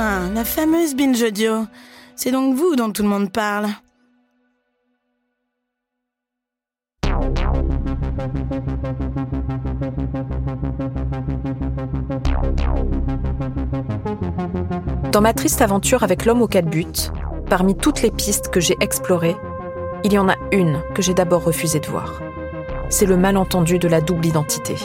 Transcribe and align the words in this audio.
La 0.00 0.46
fameuse 0.46 0.94
binge 0.94 1.22
audio. 1.22 1.66
C'est 2.16 2.30
donc 2.30 2.54
vous 2.54 2.74
dont 2.74 2.90
tout 2.90 3.02
le 3.02 3.08
monde 3.10 3.30
parle. 3.30 3.66
Dans 15.12 15.20
ma 15.20 15.34
triste 15.34 15.60
aventure 15.60 16.02
avec 16.02 16.24
l'homme 16.24 16.40
aux 16.40 16.48
quatre 16.48 16.70
buts, 16.70 16.86
parmi 17.50 17.76
toutes 17.76 18.00
les 18.00 18.10
pistes 18.10 18.48
que 18.48 18.60
j'ai 18.60 18.78
explorées, 18.80 19.36
il 20.02 20.14
y 20.14 20.18
en 20.18 20.30
a 20.30 20.36
une 20.50 20.80
que 20.94 21.02
j'ai 21.02 21.12
d'abord 21.12 21.44
refusé 21.44 21.78
de 21.78 21.86
voir. 21.88 22.22
C'est 22.88 23.04
le 23.04 23.18
malentendu 23.18 23.78
de 23.78 23.86
la 23.86 24.00
double 24.00 24.24
identité. 24.24 24.76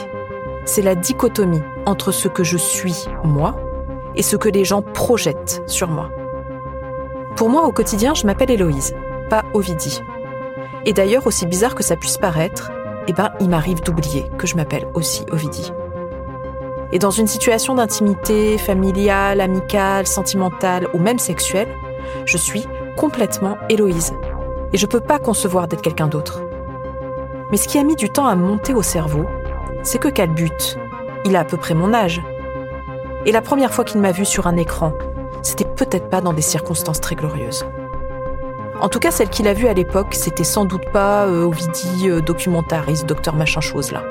C'est 0.66 0.82
la 0.82 0.94
dichotomie 0.94 1.62
entre 1.86 2.12
ce 2.12 2.28
que 2.28 2.44
je 2.44 2.58
suis, 2.58 3.06
moi, 3.24 3.65
et 4.16 4.22
ce 4.22 4.36
que 4.36 4.48
les 4.48 4.64
gens 4.64 4.82
projettent 4.82 5.62
sur 5.66 5.88
moi. 5.88 6.10
Pour 7.36 7.48
moi, 7.48 7.66
au 7.66 7.72
quotidien, 7.72 8.14
je 8.14 8.26
m'appelle 8.26 8.50
Héloïse, 8.50 8.94
pas 9.28 9.44
Ovidie. 9.52 10.02
Et 10.86 10.92
d'ailleurs, 10.92 11.26
aussi 11.26 11.46
bizarre 11.46 11.74
que 11.74 11.82
ça 11.82 11.96
puisse 11.96 12.16
paraître, 12.16 12.72
eh 13.08 13.12
ben, 13.12 13.30
il 13.40 13.48
m'arrive 13.48 13.82
d'oublier 13.82 14.30
que 14.38 14.46
je 14.46 14.56
m'appelle 14.56 14.88
aussi 14.94 15.24
Ovidie. 15.30 15.72
Et 16.92 16.98
dans 16.98 17.10
une 17.10 17.26
situation 17.26 17.74
d'intimité 17.74 18.58
familiale, 18.58 19.40
amicale, 19.40 20.06
sentimentale 20.06 20.88
ou 20.94 20.98
même 20.98 21.18
sexuelle, 21.18 21.68
je 22.24 22.36
suis 22.36 22.66
complètement 22.96 23.58
Héloïse. 23.68 24.14
Et 24.72 24.78
je 24.78 24.86
peux 24.86 25.00
pas 25.00 25.18
concevoir 25.18 25.68
d'être 25.68 25.82
quelqu'un 25.82 26.06
d'autre. 26.06 26.42
Mais 27.50 27.56
ce 27.56 27.68
qui 27.68 27.78
a 27.78 27.84
mis 27.84 27.96
du 27.96 28.10
temps 28.10 28.26
à 28.26 28.34
monter 28.34 28.74
au 28.74 28.82
cerveau, 28.82 29.26
c'est 29.82 29.98
que 29.98 30.08
Calbut, 30.08 30.78
il 31.24 31.36
a 31.36 31.40
à 31.40 31.44
peu 31.44 31.56
près 31.56 31.74
mon 31.74 31.92
âge. 31.92 32.20
Et 33.26 33.32
la 33.32 33.42
première 33.42 33.74
fois 33.74 33.84
qu'il 33.84 34.00
m'a 34.00 34.12
vu 34.12 34.24
sur 34.24 34.46
un 34.46 34.56
écran, 34.56 34.92
c'était 35.42 35.64
peut-être 35.64 36.08
pas 36.08 36.20
dans 36.20 36.32
des 36.32 36.42
circonstances 36.42 37.00
très 37.00 37.16
glorieuses. 37.16 37.66
En 38.80 38.88
tout 38.88 39.00
cas, 39.00 39.10
celle 39.10 39.30
qu'il 39.30 39.48
a 39.48 39.52
vue 39.52 39.66
à 39.66 39.74
l'époque, 39.74 40.14
c'était 40.14 40.44
sans 40.44 40.64
doute 40.64 40.88
pas 40.92 41.26
euh, 41.26 41.42
Ovidie, 41.42 42.08
euh, 42.08 42.20
documentariste, 42.20 43.04
docteur 43.04 43.34
machin 43.34 43.60
chose 43.60 43.90
là. 43.90 44.04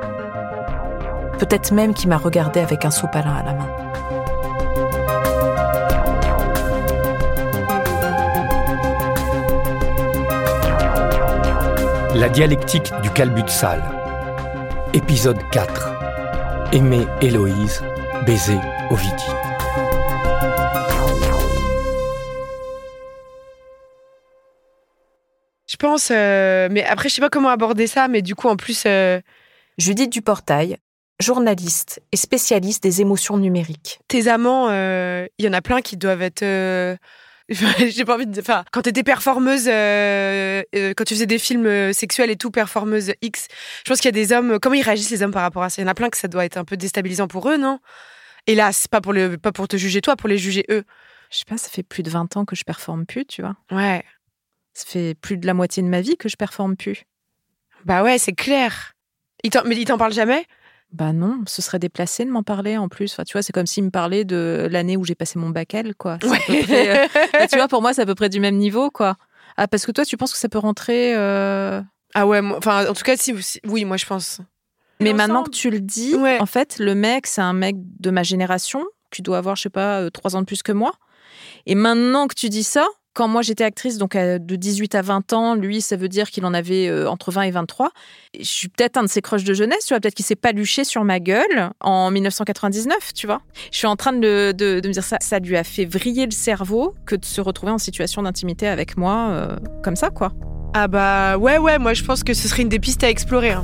Peut-être 1.39 1.71
même 1.71 1.93
qu'il 1.93 2.09
m'a 2.09 2.17
regardé 2.17 2.59
avec 2.59 2.83
un 2.83 2.91
sopalin 2.91 3.33
à 3.33 3.43
la 3.43 3.53
main. 3.53 3.69
La 12.15 12.27
dialectique 12.27 12.91
du 13.01 13.09
calbut 13.11 13.47
sale. 13.47 13.83
Épisode 14.93 15.39
4. 15.51 15.93
Aimer 16.73 17.07
Héloïse, 17.21 17.81
baiser 18.23 18.59
Ovidie. 18.89 19.31
Je 25.67 25.75
pense, 25.77 26.09
euh, 26.11 26.69
mais 26.71 26.83
après, 26.83 27.09
je 27.09 27.15
sais 27.15 27.21
pas 27.21 27.29
comment 27.29 27.49
aborder 27.49 27.87
ça, 27.87 28.07
mais 28.07 28.21
du 28.21 28.35
coup, 28.35 28.47
en 28.47 28.55
plus, 28.55 28.83
euh, 28.85 29.19
Judith 29.77 30.11
Duportail, 30.11 30.77
journaliste 31.19 32.01
et 32.11 32.17
spécialiste 32.17 32.83
des 32.83 33.01
émotions 33.01 33.37
numériques. 33.37 33.99
tes 34.07 34.27
amants, 34.27 34.67
euh, 34.69 35.27
il 35.37 35.45
y 35.45 35.49
en 35.49 35.53
a 35.53 35.61
plein 35.61 35.81
qui 35.81 35.97
doivent 35.97 36.21
être. 36.21 36.43
J'ai 37.49 38.05
pas 38.05 38.15
envie 38.15 38.25
de. 38.25 38.39
Enfin, 38.39 38.65
quand 38.71 38.81
t'étais 38.81 39.03
performeuse, 39.03 39.67
euh, 39.67 40.63
euh, 40.75 40.93
quand 40.95 41.03
tu 41.03 41.13
faisais 41.13 41.27
des 41.27 41.37
films 41.37 41.67
euh, 41.67 41.93
sexuels 41.93 42.31
et 42.31 42.35
tout, 42.35 42.49
performeuse 42.49 43.13
X, 43.21 43.47
je 43.85 43.91
pense 43.91 43.99
qu'il 43.99 44.07
y 44.07 44.09
a 44.09 44.11
des 44.11 44.33
hommes. 44.33 44.59
Comment 44.59 44.75
ils 44.75 44.81
réagissent 44.81 45.11
les 45.11 45.21
hommes 45.21 45.31
par 45.31 45.43
rapport 45.43 45.61
à 45.61 45.69
ça? 45.69 45.81
Il 45.81 45.85
y 45.85 45.87
en 45.87 45.91
a 45.91 45.93
plein 45.93 46.09
que 46.09 46.17
ça 46.17 46.27
doit 46.27 46.43
être 46.43 46.57
un 46.57 46.65
peu 46.65 46.75
déstabilisant 46.75 47.27
pour 47.27 47.49
eux, 47.49 47.57
non? 47.57 47.79
Hélas, 48.47 48.87
pas 48.87 48.99
pour 48.99 49.13
le, 49.13 49.37
pas 49.37 49.51
pour 49.51 49.67
te 49.67 49.77
juger 49.77 50.01
toi, 50.01 50.15
pour 50.15 50.27
les 50.27 50.39
juger 50.39 50.65
eux. 50.71 50.83
Je 51.29 51.37
sais 51.37 51.45
pas, 51.47 51.57
ça 51.57 51.69
fait 51.69 51.83
plus 51.83 52.01
de 52.01 52.09
20 52.09 52.35
ans 52.37 52.45
que 52.45 52.55
je 52.55 52.63
performe 52.63 53.05
plus, 53.05 53.25
tu 53.25 53.41
vois. 53.41 53.55
Ouais. 53.71 54.03
Ça 54.73 54.85
fait 54.87 55.15
plus 55.15 55.37
de 55.37 55.45
la 55.45 55.53
moitié 55.53 55.83
de 55.83 55.87
ma 55.87 56.01
vie 56.01 56.17
que 56.17 56.29
je 56.29 56.35
performe 56.37 56.75
plus. 56.75 57.03
Bah 57.85 58.03
ouais, 58.03 58.17
c'est 58.17 58.33
clair. 58.33 58.93
Mais 59.65 59.75
ils 59.75 59.85
t'en 59.85 59.97
parlent 59.99 60.13
jamais? 60.13 60.45
Bah 60.97 61.11
non, 61.11 61.41
ce 61.45 61.61
serait 61.61 61.77
déplacé 61.79 62.23
de 62.23 62.29
m'en 62.31 62.41
parler 62.43 62.77
en 62.77 62.87
plus. 62.87 63.11
Enfin, 63.11 63.23
tu 63.25 63.33
vois, 63.33 63.41
c'est 63.41 63.51
comme 63.51 63.65
s'il 63.65 63.83
me 63.83 63.89
parlait 63.89 64.23
de 64.23 64.67
l'année 64.71 64.95
où 64.95 65.03
j'ai 65.03 65.13
passé 65.15 65.37
mon 65.37 65.49
bac 65.49 65.73
L, 65.73 65.93
quoi. 65.93 66.17
C'est 66.21 66.29
à 66.29 66.39
peu 66.47 66.61
près, 66.63 66.89
euh, 67.03 67.07
bah, 67.33 67.47
tu 67.47 67.57
vois, 67.57 67.67
pour 67.67 67.81
moi, 67.81 67.93
c'est 67.93 68.01
à 68.01 68.05
peu 68.05 68.15
près 68.15 68.29
du 68.29 68.39
même 68.39 68.55
niveau, 68.55 68.89
quoi. 68.91 69.17
Ah, 69.57 69.67
parce 69.67 69.85
que 69.85 69.91
toi, 69.91 70.05
tu 70.05 70.15
penses 70.15 70.31
que 70.31 70.37
ça 70.39 70.47
peut 70.47 70.57
rentrer. 70.57 71.13
euh, 71.15 71.81
Ah 72.13 72.25
ouais, 72.25 72.39
enfin, 72.55 72.87
en 72.87 72.93
tout 72.93 73.03
cas, 73.03 73.17
si, 73.17 73.35
si- 73.43 73.59
oui, 73.67 73.83
moi 73.83 73.97
je 73.97 74.05
pense. 74.05 74.39
Mais 75.01 75.09
Ensemble. 75.09 75.17
maintenant 75.17 75.43
que 75.43 75.49
tu 75.49 75.69
le 75.69 75.81
dis, 75.81 76.15
Ouais. 76.15 76.39
en 76.39 76.45
fait, 76.45 76.77
le 76.79 76.95
mec, 76.95 77.27
c'est 77.27 77.41
un 77.41 77.51
mec 77.53 77.75
de 77.99 78.09
ma 78.09 78.23
génération, 78.23 78.85
qui 79.11 79.21
doit 79.21 79.37
avoir, 79.37 79.57
je 79.57 79.63
sais 79.63 79.69
pas, 79.69 79.99
euh, 80.01 80.09
trois 80.09 80.37
ans 80.37 80.39
de 80.41 80.45
plus 80.45 80.63
que 80.63 80.71
moi. 80.71 80.93
Et 81.65 81.75
maintenant 81.75 82.27
que 82.27 82.35
tu 82.35 82.47
dis 82.47 82.63
ça, 82.63 82.87
quand 83.15 83.27
moi 83.29 83.41
j'étais 83.41 83.63
actrice, 83.63 83.97
donc 83.97 84.15
euh, 84.15 84.37
de 84.37 84.55
18 84.55 84.93
à 84.93 85.01
20 85.01 85.33
ans, 85.33 85.55
lui, 85.55 85.81
ça 85.81 85.95
veut 85.95 86.09
dire 86.09 86.29
qu'il 86.29 86.45
en 86.45 86.53
avait 86.53 86.87
euh, 86.87 87.09
entre 87.09 87.31
20 87.31 87.43
et 87.43 87.51
23. 87.51 87.91
Et 88.33 88.43
Je 88.43 88.49
suis 88.49 88.67
peut-être 88.67 88.97
un 88.97 89.03
de 89.03 89.07
ses 89.07 89.21
crushs 89.21 89.43
de 89.45 89.53
jeunesse, 89.53 89.85
tu 89.87 89.93
vois, 89.93 89.99
peut-être 90.01 90.13
qu'il 90.15 90.25
s'est 90.25 90.35
paluché 90.35 90.83
sur 90.83 91.03
ma 91.05 91.19
gueule 91.19 91.71
en 91.79 92.11
1999, 92.11 93.13
tu 93.13 93.25
vois. 93.25 93.41
Je 93.71 93.77
suis 93.77 93.87
en 93.87 93.95
train 93.95 94.11
de, 94.13 94.19
le- 94.19 94.53
de- 94.53 94.79
de 94.81 94.87
me 94.87 94.93
dire 94.93 95.03
ça, 95.03 95.17
ça 95.21 95.39
lui 95.39 95.55
a 95.57 95.63
fait 95.63 95.85
vriller 95.85 96.25
le 96.25 96.31
cerveau 96.31 96.93
que 97.05 97.15
de 97.15 97.23
se 97.25 97.39
retrouver 97.41 97.71
en 97.71 97.77
situation 97.77 98.21
d'intimité 98.21 98.67
avec 98.67 98.97
moi, 98.97 99.29
euh, 99.31 99.55
comme 99.83 99.95
ça, 99.95 100.09
quoi. 100.09 100.33
Ah 100.73 100.87
bah 100.89 101.37
ouais, 101.37 101.57
ouais, 101.57 101.79
moi 101.79 101.93
je 101.93 102.03
pense 102.03 102.21
que 102.23 102.33
ce 102.33 102.49
serait 102.49 102.63
une 102.63 102.69
des 102.69 102.79
pistes 102.79 103.03
à 103.05 103.09
explorer. 103.09 103.51
hein. 103.53 103.63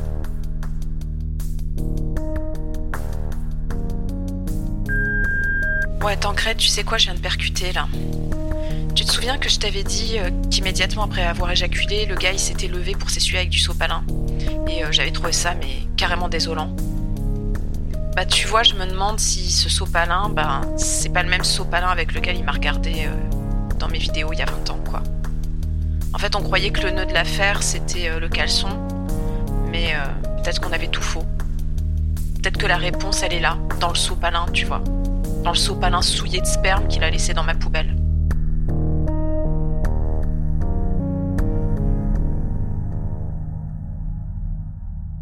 Ouais, 6.03 6.17
Tancred, 6.17 6.57
tu 6.57 6.67
sais 6.67 6.83
quoi, 6.83 6.97
je 6.97 7.05
viens 7.05 7.13
de 7.13 7.19
percuter 7.19 7.71
là. 7.73 7.87
Tu 9.01 9.07
te 9.07 9.13
souviens 9.13 9.39
que 9.39 9.49
je 9.49 9.57
t'avais 9.57 9.81
dit 9.81 10.19
euh, 10.19 10.29
qu'immédiatement 10.51 11.01
après 11.01 11.25
avoir 11.25 11.49
éjaculé, 11.49 12.05
le 12.05 12.13
gars 12.13 12.33
il 12.33 12.39
s'était 12.39 12.67
levé 12.67 12.93
pour 12.93 13.09
s'essuyer 13.09 13.39
avec 13.39 13.49
du 13.49 13.57
sopalin 13.57 14.03
Et 14.67 14.83
euh, 14.83 14.91
j'avais 14.91 15.09
trouvé 15.09 15.31
ça, 15.31 15.55
mais 15.55 15.87
carrément 15.97 16.29
désolant. 16.29 16.75
Bah, 18.15 18.25
tu 18.27 18.45
vois, 18.45 18.61
je 18.61 18.75
me 18.75 18.85
demande 18.85 19.19
si 19.19 19.51
ce 19.51 19.69
sopalin, 19.69 20.29
bah, 20.29 20.61
c'est 20.77 21.09
pas 21.09 21.23
le 21.23 21.29
même 21.29 21.43
sopalin 21.43 21.87
avec 21.87 22.13
lequel 22.13 22.37
il 22.37 22.43
m'a 22.43 22.51
regardé 22.51 23.07
euh, 23.07 23.75
dans 23.79 23.87
mes 23.87 23.97
vidéos 23.97 24.33
il 24.33 24.37
y 24.37 24.43
a 24.43 24.45
20 24.45 24.69
ans, 24.69 24.79
quoi. 24.87 25.01
En 26.13 26.19
fait, 26.19 26.35
on 26.35 26.43
croyait 26.43 26.69
que 26.69 26.81
le 26.81 26.91
nœud 26.91 27.07
de 27.07 27.13
l'affaire 27.13 27.63
c'était 27.63 28.19
le 28.19 28.29
caleçon, 28.29 28.69
mais 29.71 29.95
peut-être 30.43 30.61
qu'on 30.61 30.73
avait 30.73 30.89
tout 30.89 31.01
faux. 31.01 31.25
Peut-être 32.35 32.59
que 32.59 32.67
la 32.67 32.77
réponse 32.77 33.23
elle 33.23 33.33
est 33.33 33.39
là, 33.39 33.57
dans 33.79 33.89
le 33.89 33.95
sopalin, 33.95 34.45
tu 34.53 34.67
vois 34.67 34.83
dans 35.43 35.53
le 35.53 35.57
sopalin 35.57 36.03
souillé 36.03 36.39
de 36.39 36.45
sperme 36.45 36.87
qu'il 36.87 37.03
a 37.03 37.09
laissé 37.09 37.33
dans 37.33 37.41
ma 37.41 37.55
poubelle. 37.55 37.95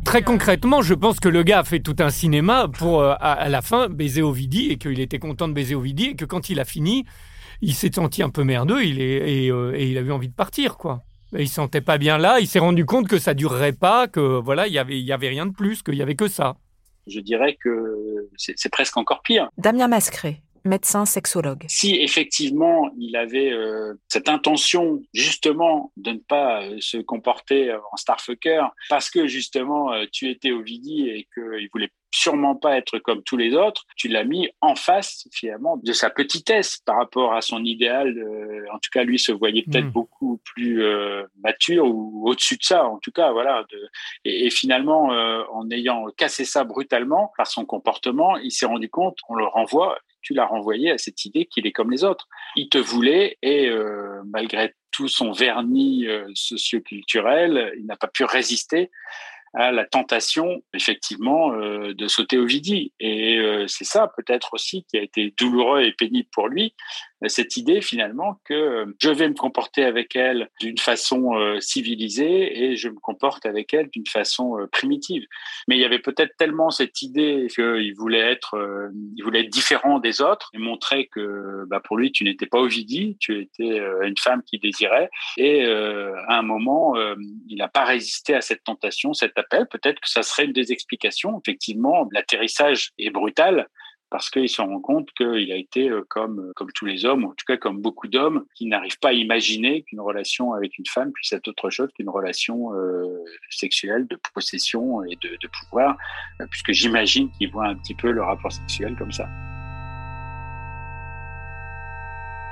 Très 0.09 0.23
concrètement, 0.23 0.81
je 0.81 0.95
pense 0.95 1.19
que 1.19 1.29
le 1.29 1.43
gars 1.43 1.59
a 1.59 1.63
fait 1.63 1.81
tout 1.81 1.95
un 1.99 2.09
cinéma 2.09 2.67
pour, 2.67 2.99
euh, 3.01 3.11
à, 3.19 3.33
à 3.33 3.47
la 3.47 3.61
fin, 3.61 3.89
baiser 3.89 4.23
Ovidie 4.23 4.71
et 4.71 4.77
qu'il 4.79 4.99
était 5.01 5.19
content 5.19 5.47
de 5.47 5.53
baiser 5.53 5.75
Ovidie 5.75 6.05
et 6.05 6.15
que 6.15 6.25
quand 6.25 6.49
il 6.49 6.59
a 6.59 6.65
fini, 6.65 7.05
il 7.61 7.75
s'est 7.75 7.91
senti 7.93 8.23
un 8.23 8.31
peu 8.31 8.43
merdeux 8.43 8.83
il 8.83 8.99
est, 8.99 9.45
et, 9.45 9.51
euh, 9.51 9.71
et 9.77 9.87
il 9.87 9.99
a 9.99 10.01
eu 10.01 10.11
envie 10.11 10.29
de 10.29 10.33
partir, 10.33 10.77
quoi. 10.77 11.03
Et 11.37 11.43
il 11.43 11.47
se 11.47 11.53
sentait 11.53 11.81
pas 11.81 11.99
bien 11.99 12.17
là, 12.17 12.39
il 12.39 12.47
s'est 12.47 12.57
rendu 12.57 12.85
compte 12.85 13.07
que 13.07 13.19
ça 13.19 13.35
durerait 13.35 13.71
pas, 13.71 14.07
que 14.07 14.39
voilà, 14.39 14.65
il 14.65 14.73
y 14.73 14.79
avait, 14.79 14.99
il 14.99 15.05
y 15.05 15.11
avait 15.11 15.29
rien 15.29 15.45
de 15.45 15.53
plus, 15.53 15.83
qu'il 15.83 15.93
y 15.93 16.01
avait 16.01 16.15
que 16.15 16.27
ça. 16.27 16.55
je 17.05 17.19
dirais 17.19 17.55
que 17.63 18.27
c'est 18.35 18.53
c'est 18.57 18.69
presque 18.71 18.97
encore 18.97 19.21
pire. 19.21 19.49
Damien 19.59 19.87
Mascret, 19.87 20.41
médecin 20.63 21.05
sexologue. 21.05 21.63
Si 21.67 21.95
effectivement 21.95 22.89
il 22.97 23.15
avait 23.15 23.51
euh, 23.51 23.93
cette 24.07 24.29
intention 24.29 25.01
justement 25.13 25.91
de 25.97 26.11
ne 26.11 26.17
pas 26.17 26.63
euh, 26.63 26.77
se 26.79 26.97
comporter 26.97 27.73
en 27.91 27.97
starfucker 27.97 28.63
parce 28.89 29.09
que 29.09 29.27
justement 29.27 29.93
euh, 29.93 30.05
tu 30.11 30.29
étais 30.29 30.51
Ovidie 30.51 31.09
et 31.09 31.27
qu'il 31.33 31.69
voulait 31.71 31.91
sûrement 32.11 32.55
pas 32.55 32.75
être 32.75 32.97
comme 32.97 33.21
tous 33.21 33.37
les 33.37 33.53
autres, 33.53 33.85
tu 33.95 34.07
l'as 34.07 34.23
mis 34.23 34.49
en 34.61 34.73
face 34.75 35.27
finalement 35.31 35.77
de 35.77 35.93
sa 35.93 36.09
petitesse 36.09 36.77
par 36.83 36.97
rapport 36.97 37.33
à 37.33 37.41
son 37.41 37.63
idéal. 37.63 38.09
en 38.73 38.79
tout 38.79 38.89
cas, 38.91 39.03
lui 39.03 39.19
se 39.19 39.31
voyait 39.31 39.61
peut-être 39.61 39.85
hmm. 39.85 39.91
beaucoup 39.91 40.41
plus 40.43 40.83
mature 41.43 41.85
ou 41.85 42.27
au-dessus 42.27 42.57
de 42.57 42.63
ça. 42.63 42.87
En 42.87 42.97
tout 42.97 43.11
cas, 43.11 43.31
voilà. 43.31 43.63
De, 43.71 43.87
et, 44.25 44.47
et, 44.47 44.49
finalement, 44.49 45.09
en 45.53 45.69
ayant 45.69 46.07
cassé 46.17 46.45
ça 46.45 46.63
brutalement 46.63 47.31
par 47.37 47.45
son 47.45 47.63
comportement, 47.63 48.37
il 48.37 48.51
s'est 48.51 48.65
rendu 48.65 48.89
compte, 48.89 49.19
on 49.29 49.35
le 49.35 49.45
renvoie, 49.45 49.99
tu 50.21 50.33
l'as 50.33 50.45
renvoyé 50.45 50.91
à 50.91 50.97
cette 50.97 51.25
idée 51.25 51.45
qu'il 51.45 51.67
est 51.67 51.71
comme 51.71 51.91
les 51.91 52.03
autres. 52.03 52.27
Il 52.55 52.69
te 52.69 52.77
voulait 52.77 53.37
et 53.41 53.67
euh, 53.67 54.21
malgré 54.25 54.73
tout 54.91 55.07
son 55.07 55.31
vernis 55.31 56.07
euh, 56.07 56.25
socioculturel, 56.33 57.73
il 57.77 57.85
n'a 57.85 57.95
pas 57.95 58.07
pu 58.07 58.23
résister 58.23 58.91
à 59.55 59.71
la 59.71 59.83
tentation, 59.83 60.61
effectivement, 60.75 61.53
euh, 61.53 61.93
de 61.95 62.07
sauter 62.07 62.37
au 62.37 62.45
vidi. 62.45 62.93
Et 62.99 63.39
c'est 63.67 63.85
ça, 63.85 64.11
peut-être 64.15 64.53
aussi, 64.53 64.85
qui 64.85 64.97
a 64.97 65.01
été 65.01 65.33
douloureux 65.37 65.81
et 65.81 65.91
pénible 65.93 66.29
pour 66.31 66.47
lui, 66.47 66.75
cette 67.27 67.57
idée 67.57 67.81
finalement 67.81 68.39
que 68.45 68.85
je 68.99 69.09
vais 69.09 69.27
me 69.27 69.33
comporter 69.33 69.83
avec 69.83 70.15
elle 70.15 70.49
d'une 70.61 70.77
façon 70.77 71.35
euh, 71.35 71.59
civilisée 71.59 72.63
et 72.63 72.75
je 72.75 72.89
me 72.89 72.99
comporte 72.99 73.45
avec 73.45 73.73
elle 73.73 73.89
d'une 73.89 74.07
façon 74.07 74.57
euh, 74.57 74.67
primitive. 74.67 75.25
Mais 75.67 75.75
il 75.75 75.81
y 75.81 75.85
avait 75.85 75.99
peut-être 75.99 76.35
tellement 76.37 76.69
cette 76.69 77.01
idée 77.01 77.47
qu'il 77.53 77.93
voulait 77.95 78.19
être, 78.19 78.55
euh, 78.55 78.89
il 79.17 79.23
voulait 79.23 79.41
être 79.41 79.49
différent 79.49 79.99
des 79.99 80.21
autres 80.21 80.49
et 80.53 80.57
montrer 80.59 81.07
que 81.07 81.65
bah, 81.67 81.81
pour 81.83 81.97
lui 81.97 82.11
tu 82.11 82.23
n'étais 82.23 82.45
pas 82.45 82.59
Ovidie, 82.59 83.17
tu 83.19 83.41
étais 83.41 83.81
une 84.03 84.17
femme 84.17 84.41
qui 84.45 84.59
désirait. 84.59 85.09
Et 85.37 85.65
à 85.65 86.37
un 86.37 86.41
moment, 86.41 86.95
il 87.47 87.57
n'a 87.57 87.67
pas 87.67 87.85
résisté 87.85 88.33
à 88.33 88.41
cette 88.41 88.63
tentation, 88.63 89.13
cet 89.13 89.37
appel. 89.37 89.65
Peut-être 89.71 89.99
que 89.99 90.09
ça 90.09 90.23
serait 90.23 90.45
une 90.45 90.53
des 90.53 90.71
explications. 90.71 91.39
Effectivement, 91.39 92.07
l'atterrissage 92.11 92.91
est 92.97 93.09
brutal 93.11 93.67
parce 94.09 94.29
qu'il 94.29 94.49
se 94.49 94.61
rend 94.61 94.79
compte 94.79 95.11
qu'il 95.11 95.51
a 95.51 95.55
été 95.55 95.89
euh, 95.89 96.03
comme, 96.09 96.39
euh, 96.39 96.53
comme 96.55 96.71
tous 96.71 96.85
les 96.85 97.05
hommes, 97.05 97.25
en 97.25 97.29
tout 97.29 97.45
cas 97.47 97.57
comme 97.57 97.81
beaucoup 97.81 98.07
d'hommes, 98.07 98.45
qui 98.55 98.65
n'arrivent 98.65 98.99
pas 98.99 99.09
à 99.09 99.13
imaginer 99.13 99.83
qu'une 99.83 100.01
relation 100.01 100.53
avec 100.53 100.77
une 100.77 100.85
femme 100.85 101.11
puisse 101.11 101.31
être 101.33 101.47
autre 101.47 101.69
chose 101.69 101.89
qu'une 101.95 102.09
relation 102.09 102.73
euh, 102.73 103.23
sexuelle 103.49 104.07
de 104.07 104.19
possession 104.33 105.03
et 105.03 105.15
de, 105.21 105.29
de 105.29 105.47
pouvoir, 105.47 105.97
puisque 106.49 106.71
j'imagine 106.71 107.29
qu'ils 107.31 107.51
voient 107.51 107.67
un 107.67 107.75
petit 107.75 107.95
peu 107.95 108.11
le 108.11 108.23
rapport 108.23 108.51
sexuel 108.51 108.95
comme 108.97 109.11
ça. 109.11 109.27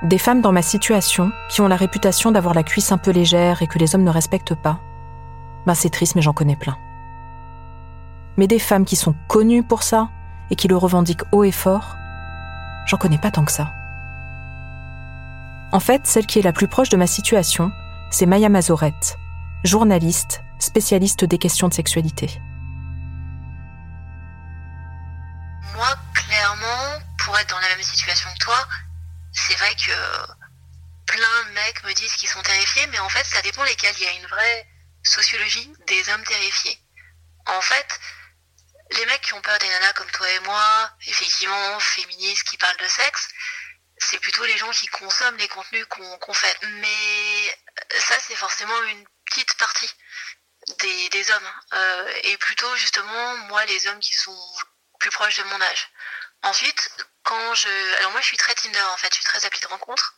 Des 0.04 0.18
femmes 0.18 0.40
dans 0.40 0.52
ma 0.52 0.62
situation 0.62 1.32
qui 1.50 1.60
ont 1.60 1.66
la 1.66 1.74
réputation 1.74 2.30
d'avoir 2.30 2.54
la 2.54 2.62
cuisse 2.62 2.92
un 2.92 2.98
peu 2.98 3.10
légère 3.10 3.62
et 3.62 3.66
que 3.66 3.80
les 3.80 3.96
hommes 3.96 4.04
ne 4.04 4.10
respectent 4.10 4.54
pas. 4.54 4.80
Ben 5.66 5.74
c'est 5.74 5.90
triste, 5.90 6.14
mais 6.14 6.22
j'en 6.22 6.32
connais 6.32 6.54
plein. 6.54 6.76
Mais 8.36 8.46
des 8.46 8.60
femmes 8.60 8.84
qui 8.84 8.94
sont 8.94 9.16
connues 9.26 9.64
pour 9.64 9.82
ça, 9.82 10.08
et 10.50 10.56
qui 10.56 10.68
le 10.68 10.76
revendique 10.76 11.22
haut 11.32 11.44
et 11.44 11.52
fort, 11.52 11.96
j'en 12.86 12.96
connais 12.96 13.18
pas 13.18 13.30
tant 13.30 13.44
que 13.44 13.52
ça. 13.52 13.72
En 15.72 15.80
fait, 15.80 16.06
celle 16.06 16.26
qui 16.26 16.38
est 16.38 16.42
la 16.42 16.52
plus 16.52 16.68
proche 16.68 16.88
de 16.88 16.96
ma 16.96 17.06
situation, 17.06 17.70
c'est 18.10 18.26
Maya 18.26 18.48
Mazorette, 18.48 19.18
journaliste, 19.64 20.42
spécialiste 20.58 21.24
des 21.24 21.38
questions 21.38 21.68
de 21.68 21.74
sexualité. 21.74 22.40
Moi, 25.74 25.94
clairement, 26.14 26.98
pour 27.18 27.38
être 27.38 27.50
dans 27.50 27.60
la 27.60 27.68
même 27.68 27.82
situation 27.82 28.30
que 28.32 28.44
toi, 28.44 28.66
c'est 29.32 29.56
vrai 29.58 29.74
que 29.74 29.92
plein 31.06 31.48
de 31.48 31.54
mecs 31.54 31.84
me 31.84 31.92
disent 31.94 32.14
qu'ils 32.14 32.28
sont 32.28 32.42
terrifiés, 32.42 32.86
mais 32.90 32.98
en 32.98 33.08
fait, 33.08 33.24
ça 33.24 33.42
dépend 33.42 33.62
lesquels. 33.64 33.94
Il 33.98 34.04
y 34.04 34.08
a 34.08 34.20
une 34.20 34.26
vraie 34.26 34.66
sociologie 35.02 35.72
des 35.86 36.08
hommes 36.10 36.24
terrifiés. 36.24 36.78
En 37.46 37.60
fait, 37.60 38.00
les 38.90 39.06
mecs 39.06 39.22
qui 39.22 39.34
ont 39.34 39.42
peur 39.42 39.58
des 39.58 39.68
nanas 39.68 39.92
comme 39.94 40.10
toi 40.10 40.30
et 40.30 40.40
moi, 40.40 40.90
effectivement, 41.06 41.80
féministes 41.80 42.48
qui 42.48 42.56
parlent 42.56 42.76
de 42.78 42.88
sexe, 42.88 43.28
c'est 43.98 44.18
plutôt 44.18 44.44
les 44.44 44.56
gens 44.56 44.70
qui 44.70 44.86
consomment 44.86 45.36
les 45.36 45.48
contenus 45.48 45.86
qu'on 45.86 46.32
fait. 46.34 46.56
Mais 46.62 47.58
ça, 47.98 48.18
c'est 48.20 48.36
forcément 48.36 48.80
une 48.84 49.04
petite 49.26 49.54
partie 49.56 49.90
des, 51.10 51.30
hommes. 51.30 51.52
Euh, 51.72 52.12
et 52.24 52.36
plutôt, 52.38 52.74
justement, 52.76 53.36
moi, 53.48 53.64
les 53.66 53.86
hommes 53.88 54.00
qui 54.00 54.14
sont 54.14 54.36
plus 55.00 55.10
proches 55.10 55.38
de 55.38 55.44
mon 55.44 55.60
âge. 55.60 55.88
Ensuite, 56.42 56.90
quand 57.22 57.54
je... 57.54 57.96
Alors 57.98 58.12
moi, 58.12 58.20
je 58.20 58.26
suis 58.26 58.36
très 58.36 58.54
Tinder, 58.54 58.80
en 58.80 58.96
fait. 58.96 59.08
Je 59.10 59.16
suis 59.16 59.24
très 59.24 59.44
appli 59.44 59.60
de 59.60 59.66
rencontre. 59.66 60.14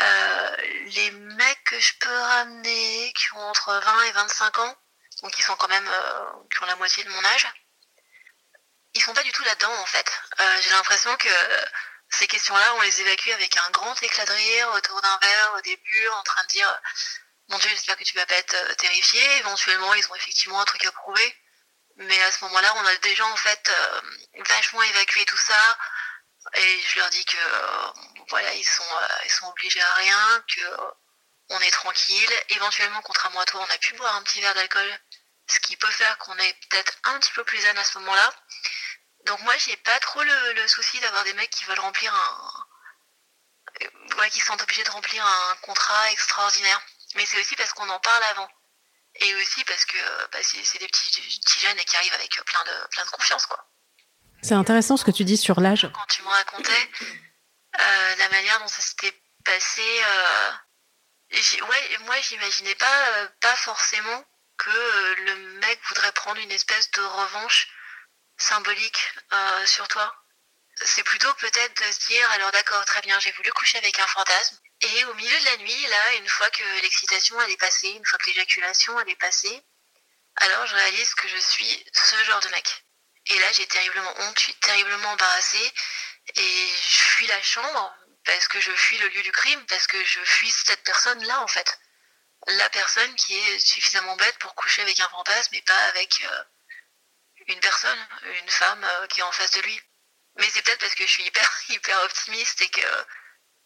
Euh, 0.00 0.56
les 0.86 1.10
mecs 1.10 1.64
que 1.64 1.78
je 1.80 1.92
peux 2.00 2.18
ramener, 2.18 3.12
qui 3.16 3.34
ont 3.34 3.48
entre 3.48 3.72
20 3.72 4.02
et 4.02 4.12
25 4.12 4.58
ans, 4.58 4.76
donc 5.22 5.32
qui 5.32 5.42
sont 5.42 5.56
quand 5.56 5.68
même... 5.68 5.88
Euh, 5.88 6.24
qui 6.50 6.62
ont 6.62 6.66
la 6.66 6.76
moitié 6.76 7.04
de 7.04 7.10
mon 7.10 7.24
âge, 7.24 7.48
ils 8.98 9.02
sont 9.02 9.14
pas 9.14 9.22
du 9.22 9.30
tout 9.30 9.44
là-dedans 9.44 9.72
en 9.72 9.86
fait. 9.86 10.20
Euh, 10.40 10.60
j'ai 10.60 10.70
l'impression 10.70 11.16
que 11.16 11.28
ces 12.10 12.26
questions-là, 12.26 12.74
on 12.74 12.80
les 12.80 13.00
évacue 13.00 13.30
avec 13.30 13.56
un 13.56 13.70
grand 13.70 14.02
éclat 14.02 14.24
de 14.24 14.32
rire 14.32 14.68
autour 14.74 15.00
d'un 15.00 15.18
verre 15.18 15.54
au 15.56 15.60
début, 15.60 16.08
en 16.08 16.22
train 16.24 16.42
de 16.42 16.48
dire 16.48 16.80
Mon 17.48 17.58
Dieu, 17.58 17.70
j'espère 17.70 17.96
que 17.96 18.02
tu 18.02 18.14
vas 18.16 18.26
pas 18.26 18.34
être 18.34 18.54
euh, 18.54 18.74
terrifié. 18.74 19.22
Éventuellement, 19.38 19.94
ils 19.94 20.10
ont 20.10 20.14
effectivement 20.16 20.60
un 20.60 20.64
truc 20.64 20.84
à 20.84 20.92
prouver. 20.92 21.36
Mais 21.96 22.20
à 22.22 22.32
ce 22.32 22.42
moment-là, 22.44 22.74
on 22.76 22.86
a 22.86 22.96
déjà 22.96 23.24
en 23.26 23.36
fait 23.36 23.68
euh, 23.68 24.00
vachement 24.48 24.82
évacué 24.82 25.24
tout 25.26 25.38
ça. 25.38 25.78
Et 26.54 26.80
je 26.80 26.98
leur 26.98 27.10
dis 27.10 27.24
que 27.24 27.36
voilà, 28.30 28.52
ils 28.54 28.64
sont, 28.64 29.48
obligés 29.48 29.82
à 29.82 29.94
rien, 29.94 30.44
que 30.56 30.62
on 31.50 31.60
est 31.60 31.70
tranquille. 31.70 32.32
Éventuellement, 32.50 33.02
contrairement 33.02 33.40
à 33.40 33.44
toi, 33.44 33.60
on 33.68 33.74
a 33.74 33.78
pu 33.78 33.94
boire 33.94 34.16
un 34.16 34.22
petit 34.22 34.40
verre 34.40 34.54
d'alcool, 34.54 35.00
ce 35.46 35.60
qui 35.60 35.76
peut 35.76 35.90
faire 35.90 36.16
qu'on 36.18 36.38
est 36.38 36.54
peut-être 36.68 36.94
un 37.04 37.18
petit 37.18 37.32
peu 37.32 37.44
plus 37.44 37.58
zen 37.58 37.76
à 37.76 37.84
ce 37.84 37.98
moment-là. 37.98 38.32
Donc 39.26 39.40
moi, 39.42 39.56
j'ai 39.58 39.76
pas 39.78 39.98
trop 40.00 40.22
le, 40.22 40.68
souci 40.68 41.00
d'avoir 41.00 41.24
des 41.24 41.34
mecs 41.34 41.50
qui 41.50 41.64
veulent 41.64 41.80
remplir 41.80 42.14
un... 42.14 42.66
Ouais, 44.18 44.30
qui 44.30 44.40
sont 44.40 44.60
obligés 44.60 44.82
de 44.82 44.90
remplir 44.90 45.24
un 45.24 45.56
contrat 45.62 46.10
extraordinaire. 46.10 46.80
Mais 47.14 47.26
c'est 47.26 47.38
aussi 47.38 47.54
parce 47.56 47.72
qu'on 47.72 47.88
en 47.88 48.00
parle 48.00 48.22
avant. 48.24 48.48
Et 49.20 49.34
aussi 49.36 49.64
parce 49.64 49.84
que 49.84 49.98
bah, 50.32 50.38
c'est 50.42 50.78
des 50.78 50.86
petits, 50.86 51.60
jeunes 51.60 51.78
et 51.78 51.84
qui 51.84 51.96
arrivent 51.96 52.14
avec 52.14 52.30
plein 52.44 52.64
de, 52.64 52.86
plein 52.88 53.04
de 53.04 53.10
confiance, 53.10 53.46
quoi. 53.46 53.68
C'est 54.42 54.54
intéressant 54.54 54.96
ce 54.96 55.04
que 55.04 55.10
tu 55.10 55.24
dis 55.24 55.36
sur 55.36 55.60
l'âge. 55.60 55.88
Quand 55.92 56.06
tu 56.06 56.22
me 56.22 56.28
racontais 56.28 56.90
euh, 57.80 58.16
la 58.16 58.28
manière 58.28 58.58
dont 58.60 58.68
ça 58.68 58.80
s'était 58.80 59.12
passé, 59.44 59.82
euh, 60.06 60.52
ouais, 61.32 61.98
moi 62.06 62.16
j'imaginais 62.20 62.74
pas, 62.76 63.08
euh, 63.08 63.28
pas 63.40 63.56
forcément 63.56 64.24
que 64.56 65.14
le 65.22 65.36
mec 65.58 65.80
voudrait 65.88 66.12
prendre 66.12 66.40
une 66.40 66.50
espèce 66.50 66.90
de 66.92 67.02
revanche 67.02 67.68
symbolique 68.38 69.12
euh, 69.32 69.66
sur 69.66 69.86
toi. 69.88 70.14
C'est 70.84 71.02
plutôt 71.02 71.32
peut-être 71.34 71.82
de 71.84 71.92
se 71.92 72.06
dire, 72.06 72.30
alors 72.32 72.52
d'accord, 72.52 72.84
très 72.84 73.00
bien, 73.02 73.18
j'ai 73.18 73.32
voulu 73.32 73.50
coucher 73.52 73.78
avec 73.78 73.98
un 73.98 74.06
fantasme. 74.06 74.58
Et 74.80 75.04
au 75.06 75.14
milieu 75.14 75.40
de 75.40 75.44
la 75.44 75.56
nuit, 75.56 75.86
là, 75.88 76.14
une 76.14 76.28
fois 76.28 76.48
que 76.50 76.62
l'excitation 76.82 77.40
elle 77.40 77.50
est 77.50 77.56
passée, 77.56 77.88
une 77.88 78.04
fois 78.06 78.18
que 78.18 78.26
l'éjaculation 78.30 78.98
elle 79.00 79.10
est 79.10 79.16
passée, 79.16 79.62
alors 80.36 80.66
je 80.66 80.76
réalise 80.76 81.14
que 81.14 81.26
je 81.26 81.36
suis 81.36 81.84
ce 81.92 82.24
genre 82.24 82.40
de 82.40 82.48
mec. 82.50 82.84
Et 83.26 83.38
là, 83.40 83.52
j'ai 83.52 83.66
terriblement 83.66 84.14
honte, 84.20 84.38
je 84.38 84.44
suis 84.44 84.54
terriblement 84.54 85.10
embarrassée 85.10 85.72
et 86.36 86.68
je 86.68 86.98
fuis 86.98 87.26
la 87.26 87.42
chambre 87.42 87.94
parce 88.24 88.46
que 88.48 88.60
je 88.60 88.70
fuis 88.72 88.98
le 88.98 89.08
lieu 89.08 89.22
du 89.22 89.32
crime, 89.32 89.64
parce 89.66 89.86
que 89.86 90.02
je 90.04 90.20
fuis 90.24 90.50
cette 90.50 90.84
personne-là 90.84 91.40
en 91.42 91.48
fait. 91.48 91.78
La 92.46 92.70
personne 92.70 93.14
qui 93.16 93.36
est 93.36 93.58
suffisamment 93.58 94.16
bête 94.16 94.38
pour 94.38 94.54
coucher 94.54 94.82
avec 94.82 95.00
un 95.00 95.08
fantasme 95.08 95.54
et 95.54 95.62
pas 95.62 95.84
avec 95.86 96.22
euh, 96.22 96.44
une 97.48 97.60
personne, 97.60 97.98
une 98.42 98.50
femme 98.50 98.84
euh, 98.84 99.06
qui 99.08 99.20
est 99.20 99.24
en 99.24 99.32
face 99.32 99.52
de 99.52 99.60
lui. 99.60 99.80
Mais 100.36 100.48
c'est 100.50 100.62
peut-être 100.62 100.80
parce 100.80 100.94
que 100.94 101.06
je 101.06 101.10
suis 101.10 101.24
hyper, 101.24 101.50
hyper 101.68 102.00
optimiste 102.04 102.60
et 102.62 102.68
que 102.68 102.86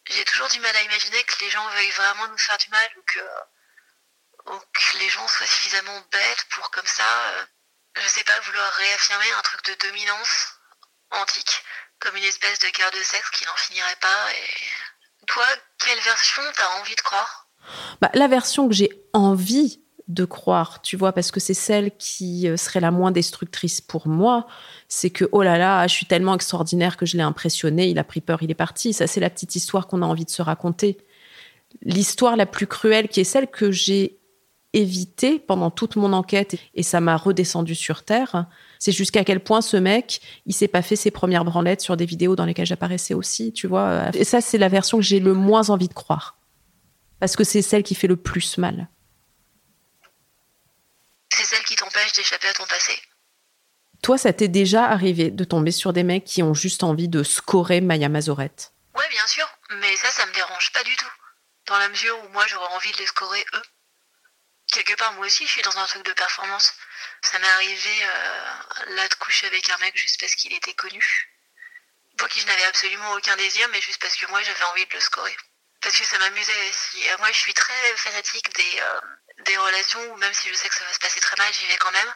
j'ai 0.06 0.24
toujours 0.24 0.48
du 0.48 0.60
mal 0.60 0.74
à 0.74 0.82
imaginer 0.82 1.22
que 1.24 1.44
les 1.44 1.50
gens 1.50 1.68
veuillent 1.70 1.90
vraiment 1.90 2.28
nous 2.28 2.38
faire 2.38 2.58
du 2.58 2.70
mal 2.70 2.90
ou 2.96 3.02
que, 3.02 4.52
que 4.72 4.98
les 4.98 5.08
gens 5.08 5.26
soient 5.28 5.46
suffisamment 5.46 6.00
bêtes 6.10 6.46
pour 6.50 6.70
comme 6.70 6.86
ça, 6.86 7.28
euh, 7.30 7.44
je 8.00 8.08
sais 8.08 8.24
pas, 8.24 8.38
vouloir 8.40 8.72
réaffirmer 8.72 9.32
un 9.32 9.42
truc 9.42 9.64
de 9.64 9.74
dominance 9.86 10.58
antique, 11.10 11.62
comme 11.98 12.16
une 12.16 12.24
espèce 12.24 12.58
de 12.60 12.68
guerre 12.68 12.90
de 12.90 13.02
sexe 13.02 13.30
qui 13.30 13.44
n'en 13.44 13.56
finirait 13.56 13.96
pas. 13.96 14.32
Et 14.32 15.26
toi, 15.26 15.46
quelle 15.78 16.00
version 16.00 16.42
t'as 16.54 16.68
envie 16.80 16.96
de 16.96 17.00
croire? 17.02 17.48
Bah, 18.00 18.10
La 18.14 18.28
version 18.28 18.68
que 18.68 18.74
j'ai 18.74 18.90
envie 19.12 19.81
de 20.12 20.25
croire, 20.25 20.83
tu 20.83 20.97
vois, 20.97 21.12
parce 21.12 21.31
que 21.31 21.40
c'est 21.40 21.54
celle 21.54 21.90
qui 21.97 22.49
euh, 22.49 22.57
serait 22.57 22.81
la 22.81 22.90
moins 22.90 23.11
destructrice 23.11 23.81
pour 23.81 24.07
moi. 24.09 24.47
C'est 24.88 25.11
que, 25.11 25.28
oh 25.33 25.42
là 25.42 25.59
là, 25.59 25.87
je 25.87 25.95
suis 25.95 26.07
tellement 26.07 26.35
extraordinaire 26.35 26.97
que 26.97 27.07
je 27.07 27.16
l'ai 27.16 27.23
impressionné, 27.23 27.88
il 27.88 27.99
a 27.99 28.04
pris 28.04 28.21
peur, 28.21 28.42
il 28.42 28.50
est 28.50 28.54
parti. 28.54 28.92
Ça, 28.92 29.07
c'est 29.07 29.21
la 29.21 29.31
petite 29.31 29.57
histoire 29.57 29.87
qu'on 29.87 30.02
a 30.02 30.07
envie 30.07 30.25
de 30.25 30.31
se 30.31 30.42
raconter. 30.42 30.99
L'histoire 31.83 32.37
la 32.37 32.47
plus 32.47 32.66
cruelle, 32.66 33.09
qui 33.09 33.21
est 33.21 33.25
celle 33.25 33.49
que 33.49 33.71
j'ai 33.71 34.19
évitée 34.75 35.38
pendant 35.38 35.71
toute 35.71 35.97
mon 35.97 36.12
enquête, 36.12 36.57
et 36.75 36.83
ça 36.83 37.00
m'a 37.00 37.16
redescendu 37.16 37.75
sur 37.75 38.04
Terre, 38.04 38.47
C'est 38.78 38.92
jusqu'à 38.92 39.23
quel 39.23 39.40
point 39.40 39.61
ce 39.61 39.76
mec, 39.76 40.21
il 40.47 40.54
s'est 40.54 40.69
pas 40.69 40.83
fait 40.83 40.97
ses 40.97 41.11
premières 41.11 41.45
branlettes 41.45 41.83
sur 41.83 41.97
des 41.97 42.07
vidéos 42.07 42.37
dans 42.37 42.45
lesquelles 42.45 42.66
j'apparaissais 42.66 43.14
aussi, 43.14 43.52
tu 43.52 43.66
vois. 43.66 44.11
Et 44.14 44.25
ça, 44.25 44.40
c'est 44.40 44.59
la 44.59 44.69
version 44.69 44.99
que 44.99 45.04
j'ai 45.04 45.21
le 45.21 45.35
moins 45.35 45.71
envie 45.71 45.88
de 45.88 45.95
croire. 45.95 46.38
Parce 47.21 47.37
que 47.37 47.45
c'est 47.45 47.62
celle 47.62 47.83
qui 47.83 47.95
fait 47.95 48.09
le 48.09 48.16
plus 48.16 48.59
mal. 48.59 48.88
C'est 51.35 51.45
celle 51.45 51.64
qui 51.64 51.76
t'empêche 51.92 52.12
d'échapper 52.12 52.49
à 52.49 52.54
ton 52.54 52.66
passé. 52.66 53.00
Toi, 54.02 54.18
ça 54.18 54.32
t'est 54.32 54.49
déjà 54.49 54.87
arrivé 54.87 55.30
de 55.30 55.44
tomber 55.44 55.70
sur 55.70 55.92
des 55.92 56.02
mecs 56.02 56.25
qui 56.25 56.42
ont 56.42 56.54
juste 56.54 56.82
envie 56.82 57.08
de 57.08 57.22
scorer 57.22 57.80
Maya 57.80 58.08
Mazorette? 58.08 58.72
Ouais, 58.94 59.08
bien 59.11 59.26
sûr, 59.26 59.49
mais 59.70 59.96
ça, 59.96 60.11
ça 60.11 60.26
me 60.26 60.32
dérange 60.32 60.72
pas 60.72 60.82
du 60.82 60.96
tout. 60.96 61.12
Dans 61.66 61.78
la 61.78 61.88
mesure 61.88 62.18
où 62.25 62.28
moi, 62.28 62.46
j'aurais 62.49 62.75
envie 62.75 62.90
de 62.92 62.99
les 62.99 63.06
scorer 63.06 63.44
eux. 63.54 63.62
Quelque 64.72 64.94
part, 64.94 65.12
moi 65.12 65.26
aussi, 65.26 65.46
je 65.46 65.52
suis 65.52 65.62
dans 65.62 65.76
un 65.78 65.87
truc 65.87 66.04
de 66.04 66.12
performance. 66.12 66.75
Ça 67.22 67.38
m'est 67.38 67.49
arrivé 67.49 68.04
euh, 68.04 68.94
là 68.96 69.06
de 69.06 69.14
coucher 69.14 69.46
avec 69.46 69.68
un 69.70 69.78
mec 69.78 69.96
juste 69.96 70.18
parce 70.18 70.34
qu'il 70.34 70.52
était 70.52 70.75
connu. 70.75 71.28
Pour 72.18 72.28
qui 72.28 72.40
je 72.40 72.46
n'avais 72.46 72.64
absolument 72.64 73.12
aucun 73.12 73.37
désir, 73.37 73.68
mais 73.70 73.80
juste 73.80 74.00
parce 74.00 74.16
que 74.16 74.26
moi, 74.30 74.42
j'avais 74.42 74.64
envie 74.64 74.87
de 74.87 74.94
le 74.94 75.00
scorer. 75.00 75.37
Parce 75.80 75.96
que 75.96 76.04
ça 76.04 76.18
m'amusait 76.18 76.70
aussi. 76.70 77.04
Moi, 77.18 77.30
je 77.32 77.38
suis 77.38 77.54
très 77.54 77.96
fanatique 77.96 78.54
des, 78.56 78.80
euh, 78.80 79.00
des 79.44 79.56
relations 79.56 80.02
où 80.12 80.16
même 80.16 80.34
si 80.34 80.49
je 80.49 80.54
sais 80.54 80.68
que 80.68 80.75
ça 80.75 80.84
va 80.84 80.92
se 80.92 80.99
passer 80.99 81.20
très 81.20 81.37
mal, 81.37 81.52
j'y 81.52 81.66
vais 81.66 81.78
quand 81.78 81.92
même 81.92 82.14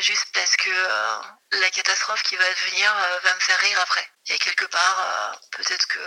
juste 0.00 0.26
parce 0.32 0.56
que 0.56 0.70
euh, 0.70 1.22
la 1.52 1.70
catastrophe 1.70 2.22
qui 2.22 2.36
va 2.36 2.44
advenir 2.44 2.96
euh, 2.96 3.18
va 3.20 3.34
me 3.34 3.40
faire 3.40 3.58
rire 3.60 3.78
après. 3.80 4.08
Et 4.28 4.38
quelque 4.38 4.64
part, 4.66 5.00
euh, 5.00 5.36
peut-être 5.52 5.86
que 5.86 6.00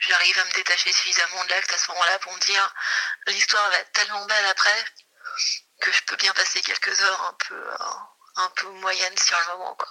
j'arrive 0.00 0.38
à 0.38 0.44
me 0.44 0.52
détacher 0.52 0.92
suffisamment 0.92 1.44
de 1.44 1.50
l'acte 1.50 1.72
à 1.72 1.78
ce 1.78 1.90
moment-là 1.90 2.18
pour 2.20 2.32
me 2.34 2.40
dire 2.40 2.74
l'histoire 3.26 3.68
va 3.70 3.78
être 3.78 3.92
tellement 3.92 4.24
belle 4.26 4.46
après 4.46 4.84
que 5.80 5.92
je 5.92 6.02
peux 6.04 6.16
bien 6.16 6.32
passer 6.34 6.60
quelques 6.62 7.00
heures 7.00 7.22
un 7.22 7.32
peu, 7.48 7.70
un 8.36 8.50
peu 8.50 8.68
moyennes 8.68 9.18
sur 9.18 9.38
le 9.40 9.56
moment. 9.56 9.74
Quoi. 9.74 9.88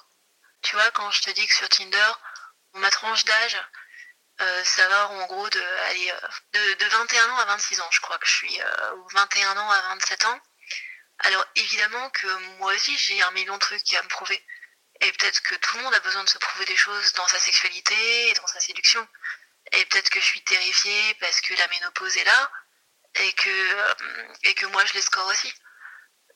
Tu 0.61 0.75
vois, 0.75 0.89
quand 0.91 1.09
je 1.11 1.21
te 1.21 1.29
dis 1.31 1.47
que 1.47 1.53
sur 1.53 1.69
Tinder, 1.69 2.11
ma 2.73 2.89
tranche 2.91 3.25
d'âge, 3.25 3.57
ça 4.63 4.87
va 4.87 5.09
en 5.09 5.25
gros 5.27 5.49
de, 5.49 5.61
allez, 5.89 6.13
de, 6.53 6.73
de, 6.73 6.85
21 6.85 7.29
ans 7.29 7.37
à 7.37 7.45
26 7.45 7.81
ans, 7.81 7.89
je 7.91 8.01
crois 8.01 8.17
que 8.17 8.27
je 8.27 8.33
suis, 8.33 8.61
ou 8.95 9.07
21 9.09 9.57
ans 9.57 9.69
à 9.69 9.81
27 9.95 10.25
ans. 10.25 10.41
Alors 11.19 11.45
évidemment 11.55 12.09
que 12.11 12.27
moi 12.59 12.73
aussi 12.73 12.97
j'ai 12.97 13.21
un 13.21 13.31
million 13.31 13.53
de 13.55 13.59
trucs 13.59 13.93
à 13.93 14.01
me 14.01 14.07
prouver. 14.07 14.41
Et 15.01 15.11
peut-être 15.13 15.41
que 15.41 15.55
tout 15.55 15.77
le 15.77 15.83
monde 15.83 15.93
a 15.93 15.99
besoin 15.99 16.23
de 16.23 16.29
se 16.29 16.37
prouver 16.37 16.65
des 16.65 16.75
choses 16.75 17.13
dans 17.13 17.27
sa 17.27 17.39
sexualité 17.39 18.29
et 18.29 18.33
dans 18.33 18.47
sa 18.47 18.59
séduction. 18.59 19.05
Et 19.71 19.85
peut-être 19.85 20.09
que 20.09 20.19
je 20.19 20.25
suis 20.25 20.43
terrifiée 20.43 21.13
parce 21.15 21.41
que 21.41 21.53
la 21.53 21.67
ménopause 21.67 22.17
est 22.17 22.23
là 22.23 22.51
et 23.15 23.33
que, 23.33 23.49
euh, 23.49 24.69
moi 24.69 24.83
je 24.85 24.93
les 24.93 25.01
score 25.01 25.27
aussi. 25.27 25.53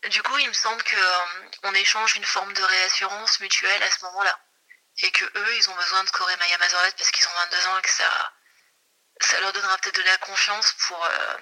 Du 0.10 0.22
coup, 0.22 0.38
il 0.38 0.48
me 0.48 0.54
semble 0.54 0.84
qu'on 0.84 1.70
euh, 1.70 1.74
échange 1.74 2.16
une 2.16 2.26
forme 2.26 2.52
de 2.54 2.64
réassurance 2.64 3.40
mutuelle 3.40 3.84
à 3.84 3.92
ce 3.92 4.04
moment-là. 4.06 4.38
Et 5.02 5.12
que 5.12 5.26
eux, 5.26 5.56
ils 5.58 5.70
ont 5.70 5.76
besoin 5.76 6.04
de 6.04 6.08
scorer 6.08 6.36
Maya 6.38 6.58
Mazorette 6.60 6.96
parce 6.98 7.12
qu'ils 7.12 7.26
ont 7.28 7.50
22 7.52 7.68
ans 7.68 7.80
et 7.80 7.82
que 7.82 7.90
ça, 7.90 8.34
ça 9.22 9.40
leur 9.42 9.52
donnera 9.54 9.78
peut-être 9.78 9.98
de 9.98 10.04
la 10.04 10.18
confiance 10.18 10.76
pour, 10.88 11.04
euh, 11.04 11.38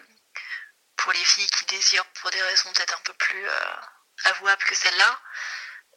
pour 0.98 1.12
les 1.12 1.24
filles 1.24 1.48
qui 1.48 1.66
désirent 1.66 2.06
pour 2.22 2.32
des 2.32 2.42
raisons 2.42 2.70
peut-être 2.74 2.98
un 2.98 3.04
peu 3.04 3.14
plus 3.14 3.46
euh, 3.46 4.30
avouables 4.30 4.64
que 4.64 4.76
celle-là. 4.76 5.20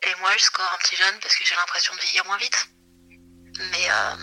Et 0.03 0.15
moi, 0.21 0.31
je 0.37 0.43
score 0.43 0.69
un 0.75 0.79
petit 0.79 0.97
jeune 0.97 1.19
parce 1.21 1.37
que 1.37 1.45
j'ai 1.45 1.55
l'impression 1.55 1.95
de 1.95 2.01
vieillir 2.01 2.25
moins 2.27 2.39
vite. 2.39 2.69
Mais, 3.71 3.89
euh, 3.89 4.17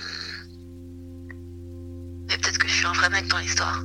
mais 2.27 2.37
peut-être 2.37 2.57
que 2.57 2.67
je 2.67 2.73
suis 2.73 2.85
un 2.85 2.93
vrai 2.93 3.09
mec 3.09 3.27
dans 3.27 3.37
l'histoire. 3.37 3.79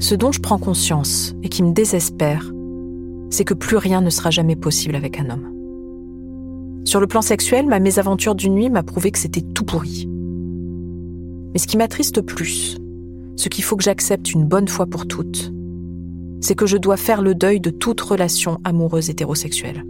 Ce 0.00 0.14
dont 0.14 0.32
je 0.32 0.40
prends 0.40 0.58
conscience 0.58 1.32
et 1.42 1.48
qui 1.48 1.62
me 1.62 1.74
désespère, 1.74 2.42
c'est 3.30 3.44
que 3.44 3.54
plus 3.54 3.76
rien 3.76 4.00
ne 4.00 4.10
sera 4.10 4.30
jamais 4.30 4.56
possible 4.56 4.96
avec 4.96 5.18
un 5.18 5.30
homme. 5.30 5.50
Sur 6.84 7.00
le 7.00 7.06
plan 7.06 7.22
sexuel, 7.22 7.66
ma 7.66 7.78
mésaventure 7.78 8.34
d'une 8.34 8.54
nuit 8.54 8.70
m'a 8.70 8.82
prouvé 8.82 9.10
que 9.10 9.18
c'était 9.18 9.40
tout 9.40 9.64
pourri. 9.64 10.08
Mais 11.52 11.58
ce 11.58 11.66
qui 11.66 11.76
m'attriste 11.76 12.20
plus, 12.20 12.78
ce 13.36 13.48
qu'il 13.48 13.64
faut 13.64 13.76
que 13.76 13.84
j'accepte 13.84 14.32
une 14.32 14.44
bonne 14.44 14.68
fois 14.68 14.86
pour 14.86 15.06
toutes, 15.06 15.52
c'est 16.40 16.54
que 16.54 16.66
je 16.66 16.76
dois 16.76 16.96
faire 16.96 17.22
le 17.22 17.34
deuil 17.34 17.60
de 17.60 17.70
toute 17.70 18.00
relation 18.00 18.58
amoureuse 18.64 19.10
hétérosexuelle. 19.10 19.84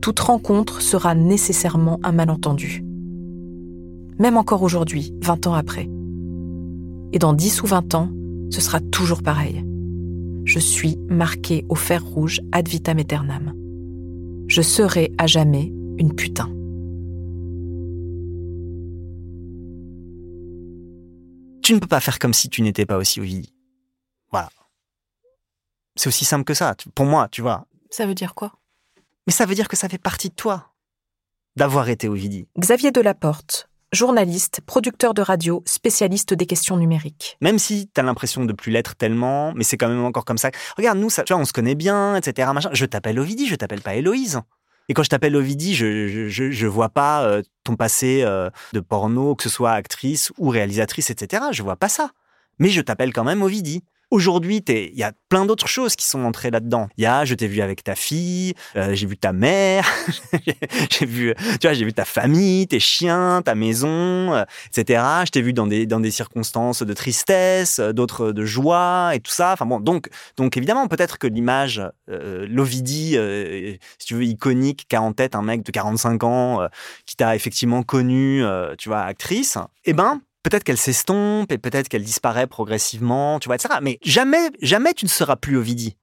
Toute 0.00 0.20
rencontre 0.20 0.80
sera 0.80 1.14
nécessairement 1.14 1.98
un 2.02 2.12
malentendu. 2.12 2.84
Même 4.18 4.36
encore 4.36 4.62
aujourd'hui, 4.62 5.12
20 5.22 5.48
ans 5.48 5.54
après. 5.54 5.88
Et 7.12 7.18
dans 7.18 7.32
10 7.32 7.62
ou 7.62 7.66
20 7.66 7.94
ans, 7.94 8.08
ce 8.50 8.60
sera 8.60 8.80
toujours 8.80 9.22
pareil. 9.22 9.64
Je 10.44 10.58
suis 10.58 10.96
marquée 11.08 11.64
au 11.68 11.74
fer 11.74 12.04
rouge 12.04 12.40
ad 12.52 12.68
vitam 12.68 12.98
aeternam. 12.98 13.54
Je 14.48 14.62
serai 14.62 15.12
à 15.18 15.26
jamais 15.26 15.72
une 15.98 16.14
putain. 16.14 16.50
tu 21.68 21.74
ne 21.74 21.80
peux 21.80 21.86
pas 21.86 22.00
faire 22.00 22.18
comme 22.18 22.32
si 22.32 22.48
tu 22.48 22.62
n'étais 22.62 22.86
pas 22.86 22.96
aussi 22.96 23.20
Ovidie. 23.20 23.52
Voilà. 24.30 24.48
C'est 25.96 26.08
aussi 26.08 26.24
simple 26.24 26.44
que 26.44 26.54
ça, 26.54 26.74
pour 26.94 27.04
moi, 27.04 27.28
tu 27.28 27.42
vois. 27.42 27.66
Ça 27.90 28.06
veut 28.06 28.14
dire 28.14 28.34
quoi? 28.34 28.54
Mais 29.26 29.34
ça 29.34 29.44
veut 29.44 29.54
dire 29.54 29.68
que 29.68 29.76
ça 29.76 29.86
fait 29.86 29.98
partie 29.98 30.30
de 30.30 30.34
toi, 30.34 30.72
d'avoir 31.56 31.90
été 31.90 32.08
Ovidie. 32.08 32.48
Xavier 32.58 32.90
Delaporte, 32.90 33.67
journaliste, 33.92 34.60
producteur 34.66 35.14
de 35.14 35.22
radio, 35.22 35.62
spécialiste 35.66 36.34
des 36.34 36.46
questions 36.46 36.76
numériques. 36.76 37.36
Même 37.40 37.58
si 37.58 37.88
tu 37.92 38.00
as 38.00 38.04
l'impression 38.04 38.44
de 38.44 38.52
plus 38.52 38.70
l'être 38.70 38.96
tellement, 38.96 39.52
mais 39.54 39.64
c'est 39.64 39.76
quand 39.76 39.88
même 39.88 40.04
encore 40.04 40.24
comme 40.24 40.38
ça. 40.38 40.50
Regarde, 40.76 40.98
nous, 40.98 41.10
ça, 41.10 41.24
tu 41.24 41.32
vois, 41.32 41.42
on 41.42 41.44
se 41.44 41.52
connaît 41.52 41.74
bien, 41.74 42.16
etc. 42.16 42.50
Je 42.72 42.84
t'appelle 42.84 43.18
Ovidie, 43.18 43.46
je 43.46 43.54
t'appelle 43.54 43.80
pas 43.80 43.94
Héloïse. 43.94 44.40
Et 44.88 44.94
quand 44.94 45.02
je 45.02 45.10
t'appelle 45.10 45.36
Ovidie, 45.36 45.74
je, 45.74 46.28
je, 46.28 46.50
je, 46.50 46.66
vois 46.66 46.88
pas 46.88 47.22
euh, 47.24 47.42
ton 47.62 47.76
passé 47.76 48.22
euh, 48.24 48.48
de 48.72 48.80
porno, 48.80 49.34
que 49.34 49.42
ce 49.42 49.50
soit 49.50 49.72
actrice 49.72 50.32
ou 50.38 50.48
réalisatrice, 50.48 51.10
etc. 51.10 51.44
Je 51.52 51.62
vois 51.62 51.76
pas 51.76 51.90
ça. 51.90 52.10
Mais 52.58 52.70
je 52.70 52.80
t'appelle 52.80 53.12
quand 53.12 53.24
même 53.24 53.42
Ovidie. 53.42 53.84
Aujourd'hui, 54.10 54.62
il 54.66 54.96
y 54.96 55.02
a 55.02 55.12
plein 55.28 55.44
d'autres 55.44 55.68
choses 55.68 55.94
qui 55.94 56.06
sont 56.06 56.24
entrées 56.24 56.50
là-dedans. 56.50 56.88
Il 56.96 57.02
y 57.02 57.06
a, 57.06 57.26
je 57.26 57.34
t'ai 57.34 57.46
vu 57.46 57.60
avec 57.60 57.84
ta 57.84 57.94
fille, 57.94 58.54
euh, 58.74 58.94
j'ai 58.94 59.06
vu 59.06 59.18
ta 59.18 59.34
mère, 59.34 59.86
j'ai 60.90 61.04
vu, 61.04 61.34
tu 61.60 61.66
vois, 61.66 61.74
j'ai 61.74 61.84
vu 61.84 61.92
ta 61.92 62.06
famille, 62.06 62.66
tes 62.66 62.80
chiens, 62.80 63.42
ta 63.44 63.54
maison, 63.54 64.32
euh, 64.32 64.44
etc. 64.68 65.02
Je 65.26 65.30
t'ai 65.30 65.42
vu 65.42 65.52
dans 65.52 65.66
des 65.66 65.84
dans 65.84 66.00
des 66.00 66.10
circonstances 66.10 66.82
de 66.82 66.92
tristesse, 66.94 67.80
euh, 67.80 67.92
d'autres 67.92 68.32
de 68.32 68.46
joie 68.46 69.10
et 69.12 69.20
tout 69.20 69.30
ça. 69.30 69.52
Enfin 69.52 69.66
bon, 69.66 69.78
donc 69.78 70.08
donc 70.38 70.56
évidemment, 70.56 70.88
peut-être 70.88 71.18
que 71.18 71.26
l'image 71.26 71.82
Lovidi, 72.06 73.18
si 73.98 74.06
tu 74.06 74.14
veux, 74.14 74.24
iconique, 74.24 74.86
qu'a 74.88 75.02
en 75.02 75.12
tête 75.12 75.34
un 75.34 75.42
mec 75.42 75.62
de 75.62 75.70
45 75.70 76.24
ans 76.24 76.68
qui 77.04 77.16
t'a 77.16 77.36
effectivement 77.36 77.82
connu, 77.82 78.42
tu 78.78 78.88
vois, 78.88 79.00
actrice, 79.00 79.58
eh 79.84 79.92
ben 79.92 80.22
peut-être 80.48 80.64
qu'elle 80.64 80.78
s'estompe 80.78 81.52
et 81.52 81.58
peut-être 81.58 81.88
qu'elle 81.88 82.04
disparaît 82.04 82.46
progressivement, 82.46 83.38
tu 83.38 83.48
vois, 83.48 83.56
etc. 83.56 83.74
Mais 83.82 83.98
jamais, 84.02 84.50
jamais 84.62 84.94
tu 84.94 85.04
ne 85.04 85.10
seras 85.10 85.36
plus 85.36 85.56
Ovidie. 85.56 85.96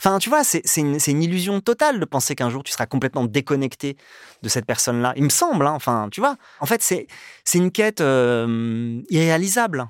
Enfin, 0.00 0.18
tu 0.18 0.28
vois, 0.28 0.44
c'est 0.44 0.62
une, 0.76 1.22
illusion 1.22 1.60
totale 1.60 1.98
de 1.98 2.04
penser 2.04 2.36
qu'un 2.36 2.50
jour 2.50 2.62
tu 2.62 2.70
seras 2.70 2.86
complètement 2.86 3.24
déconnecté 3.24 3.96
de 4.42 4.48
cette 4.48 4.64
personne-là. 4.64 5.12
Il 5.16 5.24
me 5.24 5.28
semble, 5.28 5.66
hein, 5.66 5.72
enfin, 5.72 6.08
tu 6.12 6.20
vois. 6.20 6.36
En 6.60 6.66
fait, 6.66 6.82
c'est 6.82 7.08
une 7.54 7.72
quête 7.72 8.00
euh, 8.00 9.02
irréalisable. 9.10 9.88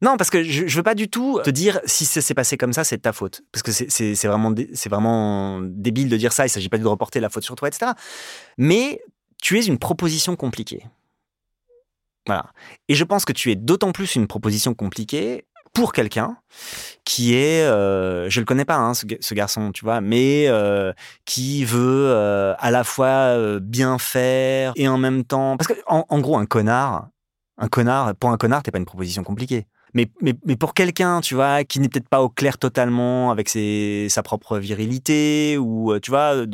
Non, 0.00 0.16
parce 0.16 0.30
que 0.30 0.42
je, 0.44 0.64
ne 0.64 0.70
veux 0.70 0.82
pas 0.82 0.94
du 0.94 1.08
tout 1.10 1.40
te 1.44 1.50
dire 1.50 1.80
si 1.84 2.06
ça 2.06 2.22
s'est 2.22 2.32
passé 2.32 2.56
comme 2.56 2.72
ça, 2.72 2.84
c'est 2.84 2.98
de 2.98 3.02
ta 3.02 3.12
faute. 3.12 3.42
Parce 3.52 3.62
que 3.62 3.72
c'est 3.72 4.14
vraiment, 4.26 4.54
vraiment 4.86 5.60
débile 5.60 6.08
de 6.08 6.16
dire 6.16 6.32
ça. 6.32 6.46
Il 6.46 6.50
s'agit 6.50 6.70
pas 6.70 6.78
de 6.78 6.86
reporter 6.86 7.20
la 7.20 7.28
faute 7.28 7.44
sur 7.44 7.56
toi, 7.56 7.68
etc. 7.68 7.92
Mais 8.56 9.02
tu 9.42 9.58
es 9.58 9.64
une 9.64 9.78
proposition 9.78 10.36
compliquée. 10.36 10.84
Voilà. 12.28 12.52
Et 12.88 12.94
je 12.94 13.04
pense 13.04 13.24
que 13.24 13.32
tu 13.32 13.50
es 13.50 13.56
d'autant 13.56 13.90
plus 13.90 14.14
une 14.14 14.26
proposition 14.26 14.74
compliquée 14.74 15.46
pour 15.72 15.92
quelqu'un 15.92 16.36
qui 17.04 17.34
est, 17.34 17.62
euh, 17.62 18.28
je 18.28 18.40
le 18.40 18.46
connais 18.46 18.64
pas, 18.64 18.76
hein, 18.76 18.92
ce, 18.94 19.34
garçon, 19.34 19.72
tu 19.72 19.84
vois, 19.84 20.00
mais 20.00 20.46
euh, 20.48 20.92
qui 21.24 21.64
veut 21.64 22.08
euh, 22.08 22.54
à 22.58 22.70
la 22.70 22.84
fois 22.84 23.06
euh, 23.06 23.60
bien 23.60 23.98
faire 23.98 24.72
et 24.76 24.88
en 24.88 24.98
même 24.98 25.24
temps, 25.24 25.56
parce 25.56 25.68
que 25.68 25.78
en, 25.86 26.18
gros, 26.20 26.36
un 26.36 26.46
connard, 26.46 27.08
un 27.56 27.68
connard, 27.68 28.14
pour 28.16 28.30
un 28.30 28.36
connard, 28.36 28.62
t'es 28.62 28.70
pas 28.70 28.78
une 28.78 28.84
proposition 28.84 29.22
compliquée. 29.22 29.66
Mais, 29.94 30.10
mais, 30.20 30.34
mais 30.44 30.56
pour 30.56 30.74
quelqu'un, 30.74 31.22
tu 31.22 31.34
vois, 31.34 31.64
qui 31.64 31.80
n'est 31.80 31.88
peut-être 31.88 32.10
pas 32.10 32.20
au 32.20 32.28
clair 32.28 32.58
totalement 32.58 33.30
avec 33.30 33.48
sa 33.48 34.22
propre 34.22 34.58
virilité 34.58 35.56
ou, 35.56 35.98
tu 36.00 36.10
vois, 36.10 36.44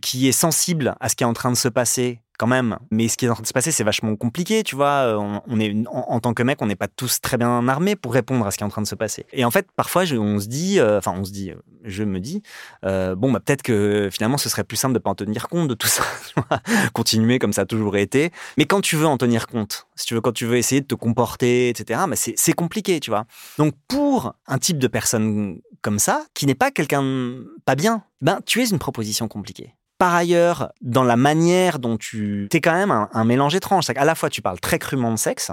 qui 0.00 0.28
est 0.28 0.32
sensible 0.32 0.94
à 1.00 1.08
ce 1.08 1.16
qui 1.16 1.24
est 1.24 1.26
en 1.26 1.32
train 1.32 1.50
de 1.50 1.56
se 1.56 1.68
passer 1.68 2.20
quand 2.40 2.46
même. 2.46 2.78
Mais 2.90 3.08
ce 3.08 3.18
qui 3.18 3.26
est 3.26 3.28
en 3.28 3.34
train 3.34 3.42
de 3.42 3.46
se 3.46 3.52
passer, 3.52 3.70
c'est 3.70 3.84
vachement 3.84 4.16
compliqué, 4.16 4.62
tu 4.62 4.74
vois. 4.74 5.14
On, 5.46 5.60
est, 5.60 5.74
en, 5.88 6.20
tant 6.20 6.32
que 6.32 6.42
mec, 6.42 6.62
on 6.62 6.66
n'est 6.66 6.74
pas 6.74 6.88
tous 6.88 7.20
très 7.20 7.36
bien 7.36 7.68
armés 7.68 7.96
pour 7.96 8.14
répondre 8.14 8.46
à 8.46 8.50
ce 8.50 8.56
qui 8.56 8.64
est 8.64 8.66
en 8.66 8.70
train 8.70 8.80
de 8.80 8.86
se 8.86 8.94
passer. 8.94 9.26
Et 9.34 9.44
en 9.44 9.50
fait, 9.50 9.66
parfois, 9.76 10.04
on 10.12 10.40
se 10.40 10.46
dit, 10.46 10.80
euh, 10.80 10.96
enfin, 10.96 11.12
on 11.14 11.24
se 11.26 11.32
dit, 11.32 11.52
je 11.84 12.02
me 12.02 12.18
dis, 12.18 12.42
euh, 12.86 13.14
bon, 13.14 13.30
bah, 13.30 13.40
peut-être 13.40 13.60
que 13.60 14.08
finalement, 14.10 14.38
ce 14.38 14.48
serait 14.48 14.64
plus 14.64 14.78
simple 14.78 14.94
de 14.94 14.98
pas 14.98 15.10
en 15.10 15.14
tenir 15.14 15.48
compte 15.48 15.68
de 15.68 15.74
tout 15.74 15.86
ça, 15.86 16.02
continuer 16.94 17.38
comme 17.38 17.52
ça 17.52 17.62
a 17.62 17.66
toujours 17.66 17.98
été. 17.98 18.30
Mais 18.56 18.64
quand 18.64 18.80
tu 18.80 18.96
veux 18.96 19.06
en 19.06 19.18
tenir 19.18 19.46
compte, 19.46 19.86
si 19.94 20.06
tu 20.06 20.14
veux, 20.14 20.22
quand 20.22 20.32
tu 20.32 20.46
veux 20.46 20.56
essayer 20.56 20.80
de 20.80 20.86
te 20.86 20.94
comporter, 20.94 21.68
etc., 21.68 22.00
bah, 22.08 22.16
c'est 22.16 22.52
compliqué, 22.54 23.00
tu 23.00 23.10
vois. 23.10 23.26
Donc, 23.58 23.74
pour 23.86 24.32
un 24.46 24.56
type 24.56 24.78
de 24.78 24.86
personne 24.86 25.60
comme 25.82 25.98
ça, 25.98 26.24
qui 26.32 26.46
n'est 26.46 26.54
pas 26.54 26.70
quelqu'un 26.70 27.34
pas 27.66 27.74
bien, 27.74 28.02
ben, 28.22 28.40
tu 28.46 28.62
es 28.62 28.70
une 28.70 28.78
proposition 28.78 29.28
compliquée. 29.28 29.74
Par 30.00 30.14
ailleurs, 30.14 30.72
dans 30.80 31.04
la 31.04 31.16
manière 31.16 31.78
dont 31.78 31.98
tu... 31.98 32.48
es 32.50 32.60
quand 32.62 32.72
même 32.72 32.90
un, 32.90 33.24
mélange 33.26 33.54
étrange. 33.54 33.86
Qu'à 33.86 34.06
la 34.06 34.14
fois, 34.14 34.30
tu 34.30 34.40
parles 34.40 34.58
très 34.58 34.78
crûment 34.78 35.10
de 35.10 35.18
sexe, 35.18 35.50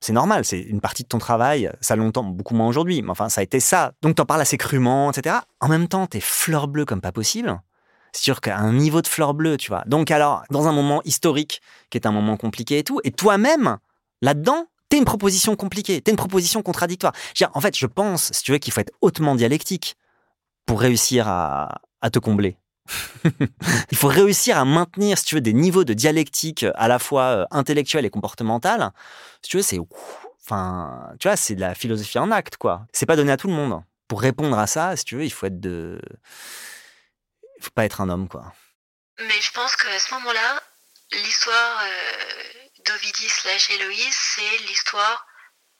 c'est 0.00 0.12
normal, 0.12 0.44
c'est 0.44 0.58
une 0.58 0.80
partie 0.80 1.04
de 1.04 1.08
ton 1.08 1.18
travail, 1.18 1.70
ça 1.80 1.94
longtemps, 1.94 2.24
beaucoup 2.24 2.56
moins 2.56 2.66
aujourd'hui, 2.66 3.00
mais 3.00 3.10
enfin, 3.10 3.28
ça 3.28 3.42
a 3.42 3.44
été 3.44 3.60
ça. 3.60 3.92
Donc, 4.02 4.16
t'en 4.16 4.26
parles 4.26 4.40
assez 4.40 4.58
crûment, 4.58 5.12
etc. 5.12 5.36
En 5.60 5.68
même 5.68 5.86
temps, 5.86 6.08
t'es 6.08 6.18
fleur 6.18 6.66
bleue 6.66 6.84
comme 6.84 7.00
pas 7.00 7.12
possible. 7.12 7.60
C'est 8.10 8.24
sûr 8.24 8.40
qu'à 8.40 8.58
un 8.58 8.72
niveau 8.72 9.02
de 9.02 9.06
fleur 9.06 9.34
bleue, 9.34 9.56
tu 9.56 9.68
vois. 9.68 9.84
Donc, 9.86 10.10
alors, 10.10 10.42
dans 10.50 10.66
un 10.66 10.72
moment 10.72 11.00
historique, 11.04 11.62
qui 11.90 11.98
est 11.98 12.08
un 12.08 12.12
moment 12.12 12.36
compliqué 12.36 12.78
et 12.78 12.82
tout, 12.82 13.00
et 13.04 13.12
toi-même, 13.12 13.78
là-dedans, 14.20 14.66
t'es 14.88 14.98
une 14.98 15.04
proposition 15.04 15.54
compliquée, 15.54 16.00
t'es 16.00 16.10
une 16.10 16.16
proposition 16.16 16.60
contradictoire. 16.62 17.12
en 17.54 17.60
fait, 17.60 17.78
je 17.78 17.86
pense, 17.86 18.32
si 18.32 18.42
tu 18.42 18.50
veux, 18.50 18.58
qu'il 18.58 18.72
faut 18.72 18.80
être 18.80 18.94
hautement 19.00 19.36
dialectique 19.36 19.96
pour 20.66 20.80
réussir 20.80 21.28
à 21.28 21.78
te 22.10 22.18
combler. 22.18 22.56
il 23.90 23.96
faut 23.96 24.08
réussir 24.08 24.58
à 24.58 24.64
maintenir, 24.64 25.18
si 25.18 25.24
tu 25.24 25.34
veux, 25.36 25.40
des 25.40 25.52
niveaux 25.52 25.84
de 25.84 25.94
dialectique 25.94 26.64
à 26.74 26.88
la 26.88 26.98
fois 26.98 27.22
euh, 27.22 27.44
intellectuelle 27.50 28.04
et 28.04 28.10
comportementale. 28.10 28.92
Si 29.42 29.50
tu 29.50 29.56
veux, 29.58 29.62
c'est, 29.62 29.78
enfin, 30.44 31.12
tu 31.18 31.28
vois, 31.28 31.36
c'est 31.36 31.54
de 31.54 31.60
la 31.60 31.74
philosophie 31.74 32.18
en 32.18 32.30
acte, 32.30 32.56
quoi. 32.56 32.86
C'est 32.92 33.06
pas 33.06 33.16
donné 33.16 33.32
à 33.32 33.36
tout 33.36 33.48
le 33.48 33.54
monde. 33.54 33.82
Pour 34.08 34.20
répondre 34.20 34.58
à 34.58 34.66
ça, 34.66 34.96
si 34.96 35.04
tu 35.04 35.16
veux, 35.16 35.24
il 35.24 35.30
faut 35.30 35.46
être 35.46 35.60
de, 35.60 36.00
il 37.58 37.64
faut 37.64 37.70
pas 37.70 37.84
être 37.84 38.00
un 38.00 38.08
homme, 38.08 38.28
quoi. 38.28 38.52
Mais 39.18 39.40
je 39.40 39.52
pense 39.52 39.76
qu'à 39.76 39.98
ce 39.98 40.14
moment-là, 40.14 40.62
l'histoire 41.12 41.82
euh, 41.84 42.68
d'Ovidie 42.86 43.28
slash 43.28 43.70
Héloïse, 43.70 44.16
c'est 44.34 44.58
l'histoire 44.66 45.26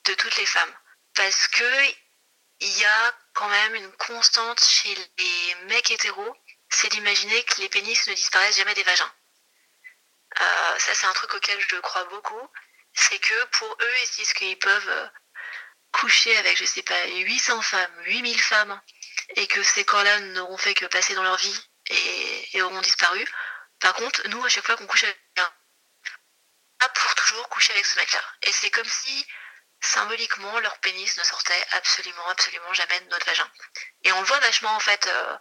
de 0.07 0.14
toutes 0.14 0.37
les 0.37 0.47
femmes. 0.47 0.75
Parce 1.14 1.49
que 1.49 1.64
il 2.61 2.79
y 2.79 2.85
a 2.85 3.14
quand 3.33 3.49
même 3.49 3.75
une 3.76 3.90
constante 3.93 4.61
chez 4.61 4.95
les 4.95 5.67
mecs 5.69 5.90
hétéros 5.90 6.37
c'est 6.71 6.89
d'imaginer 6.89 7.43
que 7.45 7.61
les 7.61 7.69
pénis 7.69 8.07
ne 8.07 8.15
disparaissent 8.15 8.57
jamais 8.57 8.75
des 8.75 8.83
vagins. 8.83 9.12
Euh, 10.41 10.79
ça, 10.79 10.95
c'est 10.95 11.07
un 11.07 11.12
truc 11.12 11.35
auquel 11.35 11.61
je 11.69 11.77
crois 11.77 12.05
beaucoup. 12.05 12.49
C'est 12.95 13.19
que 13.19 13.45
pour 13.47 13.73
eux, 13.81 13.95
ils 14.03 14.07
se 14.07 14.17
disent 14.17 14.33
qu'ils 14.33 14.59
peuvent 14.59 14.89
euh, 14.89 15.07
coucher 15.93 16.37
avec, 16.39 16.57
je 16.57 16.65
sais 16.65 16.83
pas, 16.83 17.07
800 17.07 17.62
femmes, 17.62 18.03
8000 18.05 18.41
femmes, 18.41 18.81
et 19.37 19.47
que 19.47 19.62
ces 19.62 19.85
corps-là 19.85 20.21
n'auront 20.21 20.57
fait 20.57 20.75
que 20.75 20.87
passer 20.87 21.15
dans 21.15 21.23
leur 21.23 21.37
vie 21.37 21.69
et, 22.53 22.62
auront 22.62 22.81
disparu. 22.81 23.25
Par 23.81 23.95
contre, 23.95 24.27
nous, 24.29 24.45
à 24.45 24.49
chaque 24.49 24.67
fois 24.67 24.77
qu'on 24.77 24.87
couche 24.87 25.05
avec 25.05 25.19
un, 25.39 26.89
pour 26.89 27.15
toujours 27.15 27.49
coucher 27.49 27.73
avec 27.73 27.87
ce 27.87 27.97
mec-là. 27.97 28.23
Et 28.43 28.53
c'est 28.53 28.71
comme 28.71 28.89
si 28.89 29.27
symboliquement, 29.81 30.59
leur 30.61 30.79
pénis 30.79 31.17
ne 31.17 31.25
sortait 31.25 31.67
absolument, 31.73 32.27
absolument 32.29 32.73
jamais 32.75 33.01
de 33.01 33.09
notre 33.09 33.27
vagin. 33.27 33.51
Et 34.05 34.13
on 34.13 34.21
le 34.21 34.27
voit 34.27 34.41
vachement 34.41 34.75
en 34.75 34.81
fait 34.81 35.07
euh, 35.07 35.37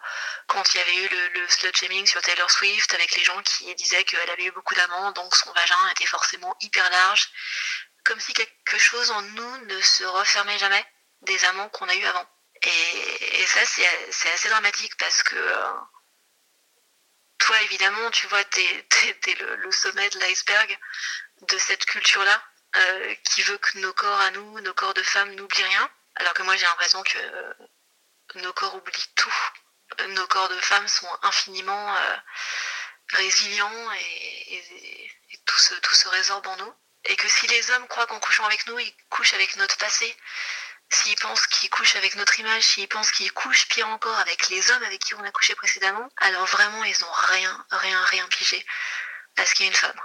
quand 0.48 0.74
il 0.74 0.78
y 0.78 0.82
avait 0.82 0.96
eu 0.96 1.08
le, 1.10 1.28
le 1.42 1.50
slut 1.50 1.76
shaming 1.76 2.06
sur 2.06 2.22
Taylor 2.22 2.50
Swift 2.50 2.94
avec 2.94 3.16
les 3.16 3.24
gens 3.24 3.42
qui 3.44 3.74
disaient 3.76 4.04
qu'elle 4.06 4.30
avait 4.30 4.46
eu 4.46 4.52
beaucoup 4.52 4.76
d'amants, 4.76 5.12
donc 5.12 5.36
son 5.36 5.52
vagin 5.52 5.90
était 5.92 6.06
forcément 6.06 6.56
hyper 6.62 6.90
large, 6.90 7.30
comme 8.06 8.20
si 8.20 8.34
quelque 8.34 8.78
chose 8.78 9.12
en 9.12 9.22
nous 9.22 9.58
ne 9.66 9.82
se 9.82 10.04
refermait 10.06 10.58
jamais 10.58 10.86
des 11.22 11.44
amants 11.46 11.70
qu'on 11.70 11.90
a 11.90 11.96
eu 11.96 12.06
avant. 12.06 12.28
Et, 12.62 13.46
ça, 13.48 13.62
c'est 13.66 14.32
assez 14.32 14.50
dramatique 14.50 14.96
parce 14.98 15.24
que 15.24 15.36
euh, 15.36 15.74
toi, 17.40 17.62
évidemment, 17.64 18.12
tu 18.12 18.28
vois, 18.28 18.44
t'es 18.44 18.88
es, 19.28 19.36
le, 19.36 19.56
le 19.56 19.72
sommet 19.72 20.10
de 20.10 20.20
l'iceberg 20.20 20.78
de 21.42 21.58
cette 21.58 21.86
culture-là 21.86 22.44
euh, 22.76 23.16
qui 23.26 23.42
veut 23.44 23.58
que 23.58 23.80
nos 23.80 23.94
corps 23.94 24.20
à 24.20 24.32
nous, 24.32 24.60
nos 24.62 24.74
corps 24.74 24.94
de 24.94 25.04
femmes 25.04 25.34
n'oublient 25.36 25.64
rien. 25.64 25.90
Alors 26.16 26.34
que 26.34 26.44
moi 26.44 26.56
j'ai 26.56 26.66
l'impression 26.66 27.02
que 27.04 27.18
euh, 27.18 27.54
nos 28.36 28.54
corps 28.54 28.76
oublient 28.76 29.14
tout. 29.16 29.34
Nos 30.10 30.28
corps 30.28 30.50
de 30.50 30.60
femmes 30.62 30.88
sont 30.88 31.10
infiniment 31.24 31.96
euh, 31.96 32.16
résilients 33.14 33.92
et, 33.94 35.10
tout, 35.46 35.58
se, 35.58 35.74
tout 35.76 35.96
se 35.96 36.08
résorbe 36.10 36.46
en 36.46 36.58
nous. 36.58 36.74
Et 37.06 37.16
que 37.16 37.28
si 37.28 37.48
les 37.48 37.72
hommes 37.72 37.88
croient 37.88 38.06
qu'en 38.06 38.20
couchant 38.20 38.46
avec 38.46 38.68
nous, 38.68 38.78
ils 38.78 38.96
couchent 39.10 39.34
avec 39.34 39.56
notre 39.56 39.78
passé, 39.78 40.16
s'ils 40.92 41.16
pensent 41.16 41.48
qu'ils 41.48 41.70
couchent 41.70 41.96
avec 41.96 42.16
notre 42.16 42.40
image, 42.40 42.64
s'ils 42.64 42.88
pensent 42.88 43.12
qu'ils 43.12 43.32
couchent 43.32 43.68
pire 43.70 43.88
encore 43.88 44.18
avec 44.20 44.50
les 44.50 44.70
hommes 44.70 44.84
avec 44.84 45.02
qui 45.02 45.16
on 45.16 45.24
a 45.24 45.32
couché 45.32 45.56
précédemment, 45.56 46.08
alors 46.18 46.46
vraiment 46.46 46.84
ils 46.84 46.98
n'ont 47.02 47.12
rien, 47.12 47.66
rien, 47.72 48.04
rien 48.06 48.28
pigé 48.28 48.64
à 49.38 49.46
ce 49.46 49.56
qu'il 49.56 49.66
y 49.66 49.70
a 49.70 49.72
une 49.72 49.78
femme 49.78 50.02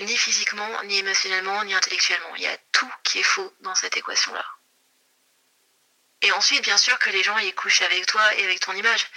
ni 0.00 0.16
physiquement, 0.16 0.82
ni 0.84 0.98
émotionnellement, 0.98 1.64
ni 1.64 1.74
intellectuellement. 1.74 2.34
Il 2.36 2.42
y 2.42 2.46
a 2.46 2.56
tout 2.72 2.90
qui 3.02 3.20
est 3.20 3.24
faux 3.24 3.54
dans 3.60 3.74
cette 3.74 3.96
équation-là. 3.96 4.44
Et 6.22 6.32
ensuite, 6.32 6.62
bien 6.62 6.78
sûr 6.78 6.98
que 6.98 7.10
les 7.10 7.22
gens 7.22 7.36
y 7.38 7.52
couchent 7.52 7.82
avec 7.82 8.06
toi 8.06 8.34
et 8.34 8.44
avec 8.44 8.60
ton 8.60 8.72
image. 8.72 9.08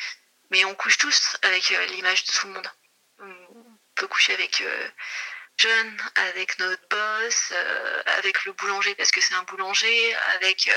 Mais 0.52 0.64
on 0.66 0.76
couche 0.76 0.98
tous 0.98 1.38
avec 1.42 1.72
euh, 1.72 1.86
l'image 1.88 2.24
de 2.26 2.32
tout 2.32 2.48
le 2.48 2.54
monde. 2.54 2.72
On 3.20 3.78
peut 3.96 4.08
coucher 4.08 4.34
avec 4.34 4.62
euh, 4.62 4.90
John, 5.58 5.98
avec 6.16 6.60
notre 6.60 6.88
boss, 6.90 7.52
euh, 7.52 8.04
avec 8.18 8.46
le 8.46 8.54
boulanger 8.54 8.94
parce 8.96 9.12
que 9.12 9.22
c'est 9.22 9.34
un 9.34 9.44
boulanger, 9.44 10.16
avec 10.36 10.70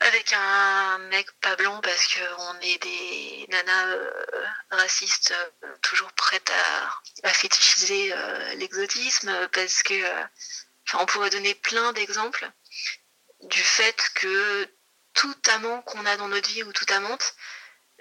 avec 0.00 0.32
un 0.32 0.98
mec 1.10 1.30
pas 1.40 1.56
blanc 1.56 1.80
parce 1.80 2.14
qu'on 2.14 2.60
est 2.60 2.82
des 2.82 3.46
nanas 3.48 3.86
euh, 3.88 4.44
racistes 4.70 5.34
euh, 5.64 5.76
toujours 5.82 6.12
prêtes 6.12 6.52
à, 7.22 7.28
fétichiser 7.30 8.12
euh, 8.12 8.54
l'exotisme 8.54 9.48
parce 9.52 9.82
que 9.82 9.94
on 10.94 11.06
pourrait 11.06 11.30
donner 11.30 11.54
plein 11.54 11.92
d'exemples 11.92 12.50
du 13.42 13.62
fait 13.62 14.10
que 14.14 14.68
tout 15.14 15.36
amant 15.52 15.82
qu'on 15.82 16.06
a 16.06 16.16
dans 16.16 16.28
notre 16.28 16.48
vie 16.48 16.62
ou 16.62 16.72
toute 16.72 16.90
amante 16.92 17.34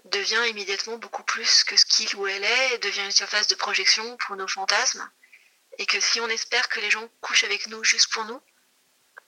devient 0.06 0.42
immédiatement 0.48 0.98
beaucoup 0.98 1.24
plus 1.24 1.64
que 1.64 1.76
ce 1.76 1.86
qu'il 1.86 2.16
ou 2.16 2.28
elle 2.28 2.44
est 2.44 2.78
devient 2.80 3.04
une 3.06 3.12
surface 3.12 3.48
de 3.48 3.56
projection 3.56 4.18
pour 4.18 4.36
nos 4.36 4.48
fantasmes. 4.48 5.10
Et 5.80 5.86
que 5.86 6.00
si 6.00 6.20
on 6.22 6.30
espère 6.30 6.70
que 6.70 6.80
les 6.80 6.90
gens 6.90 7.08
couchent 7.22 7.44
avec 7.44 7.68
nous 7.68 7.84
juste 7.84 8.12
pour 8.12 8.26
nous 8.26 8.42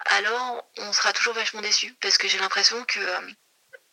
alors 0.06 0.70
on 0.78 0.94
sera 0.94 1.14
toujours 1.14 1.34
vachement 1.34 1.62
déçu 1.62 1.94
parce 2.02 2.18
que 2.18 2.28
j'ai 2.28 2.40
l'impression 2.40 2.84
que 2.86 3.00
euh, 3.00 3.32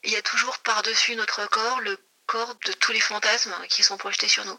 il 0.04 0.12
y 0.12 0.16
a 0.16 0.22
toujours 0.22 0.58
par-dessus 0.58 1.16
notre 1.16 1.46
corps 1.46 1.80
le 1.80 1.98
corps 2.26 2.54
de 2.66 2.72
tous 2.72 2.92
les 2.92 3.00
fantasmes 3.00 3.54
qui 3.68 3.82
sont 3.82 3.96
projetés 3.96 4.28
sur 4.28 4.44
nous. 4.44 4.58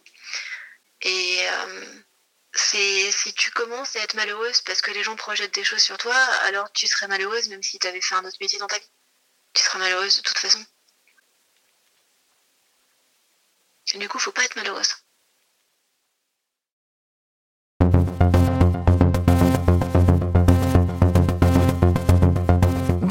Et 1.02 1.48
euh, 1.50 2.02
c'est 2.54 3.12
si 3.12 3.34
tu 3.34 3.52
commences 3.52 3.96
à 3.96 4.00
être 4.00 4.16
malheureuse 4.16 4.62
parce 4.62 4.82
que 4.82 4.92
les 4.92 5.04
gens 5.04 5.16
projettent 5.16 5.54
des 5.54 5.64
choses 5.64 5.84
sur 5.84 5.98
toi, 5.98 6.16
alors 6.46 6.72
tu 6.72 6.88
serais 6.88 7.08
malheureuse 7.08 7.50
même 7.50 7.64
si 7.64 7.78
tu 7.80 7.88
avais 7.88 8.02
fait 8.02 8.16
un 8.16 8.26
autre 8.26 8.38
métier 8.42 8.60
dans 8.60 8.68
ta 8.68 8.80
vie. 8.80 8.90
Tu 9.54 9.64
seras 9.64 9.80
malheureuse 9.80 10.18
de 10.18 10.22
toute 10.22 10.38
façon. 10.38 10.66
Du 13.96 14.10
coup, 14.10 14.20
faut 14.20 14.32
pas 14.32 14.44
être 14.44 14.56
malheureuse. 14.58 14.96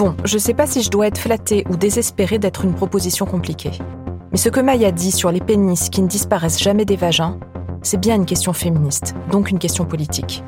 Bon, 0.06 0.14
je 0.24 0.38
sais 0.38 0.54
pas 0.54 0.68
si 0.68 0.82
je 0.82 0.90
dois 0.90 1.08
être 1.08 1.18
flattée 1.18 1.64
ou 1.68 1.76
désespérée 1.76 2.38
d'être 2.38 2.64
une 2.64 2.74
proposition 2.74 3.26
compliquée. 3.26 3.72
Mais 4.30 4.38
ce 4.38 4.48
que 4.48 4.60
Maya 4.60 4.92
dit 4.92 5.10
sur 5.10 5.32
les 5.32 5.40
pénis 5.40 5.88
qui 5.88 6.00
ne 6.00 6.06
disparaissent 6.06 6.62
jamais 6.62 6.84
des 6.84 6.94
vagins, 6.94 7.40
c'est 7.82 7.98
bien 7.98 8.14
une 8.14 8.24
question 8.24 8.52
féministe, 8.52 9.16
donc 9.32 9.50
une 9.50 9.58
question 9.58 9.84
politique. 9.84 10.44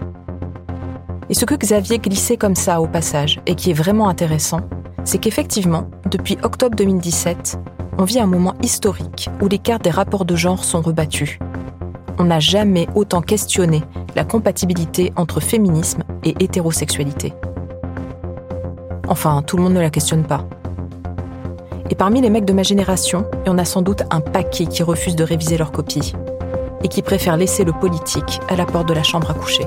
Et 1.29 1.35
ce 1.35 1.45
que 1.45 1.57
Xavier 1.57 1.99
glissait 1.99 2.37
comme 2.37 2.55
ça 2.55 2.81
au 2.81 2.87
passage, 2.87 3.41
et 3.47 3.57
qui 3.57 3.71
est 3.71 3.75
vraiment 3.75 4.09
intéressant, 4.09 4.61
c'est 5.03 5.19
qu'effectivement, 5.19 5.91
depuis 6.09 6.39
octobre 6.45 6.77
2017, 6.77 7.59
on 7.99 8.05
vit 8.05 8.21
un 8.21 8.27
moment 8.27 8.55
historique 8.63 9.29
où 9.43 9.49
les 9.49 9.59
cartes 9.59 9.83
des 9.83 9.91
rapports 9.91 10.25
de 10.25 10.37
genre 10.37 10.63
sont 10.63 10.83
rebattues. 10.83 11.41
On 12.21 12.25
n'a 12.27 12.39
jamais 12.39 12.87
autant 12.95 13.23
questionné 13.23 13.83
la 14.15 14.23
compatibilité 14.23 15.13
entre 15.17 15.41
féminisme 15.41 16.05
et 16.23 16.37
hétérosexualité. 16.39 17.35
Enfin, 19.09 19.43
tout 19.47 19.57
le 19.57 19.63
monde 19.63 19.73
ne 19.73 19.81
la 19.81 19.91
questionne 19.91 20.25
pas. 20.25 20.45
Et 21.91 21.95
parmi 21.95 22.21
les 22.21 22.29
mecs 22.29 22.45
de 22.45 22.53
ma 22.53 22.63
génération, 22.63 23.25
il 23.45 23.49
y 23.49 23.51
en 23.51 23.59
a 23.59 23.65
sans 23.65 23.81
doute 23.81 24.03
un 24.11 24.21
paquet 24.21 24.67
qui 24.67 24.83
refusent 24.83 25.17
de 25.17 25.25
réviser 25.25 25.57
leur 25.57 25.73
copie 25.73 26.13
et 26.85 26.89
qui 26.89 27.03
préfèrent 27.03 27.39
laisser 27.39 27.65
le 27.65 27.73
politique 27.73 28.41
à 28.49 28.57
la 28.57 28.67
porte 28.67 28.89
de 28.89 28.95
la 28.95 29.03
chambre 29.03 29.31
à 29.31 29.35
coucher. 29.35 29.67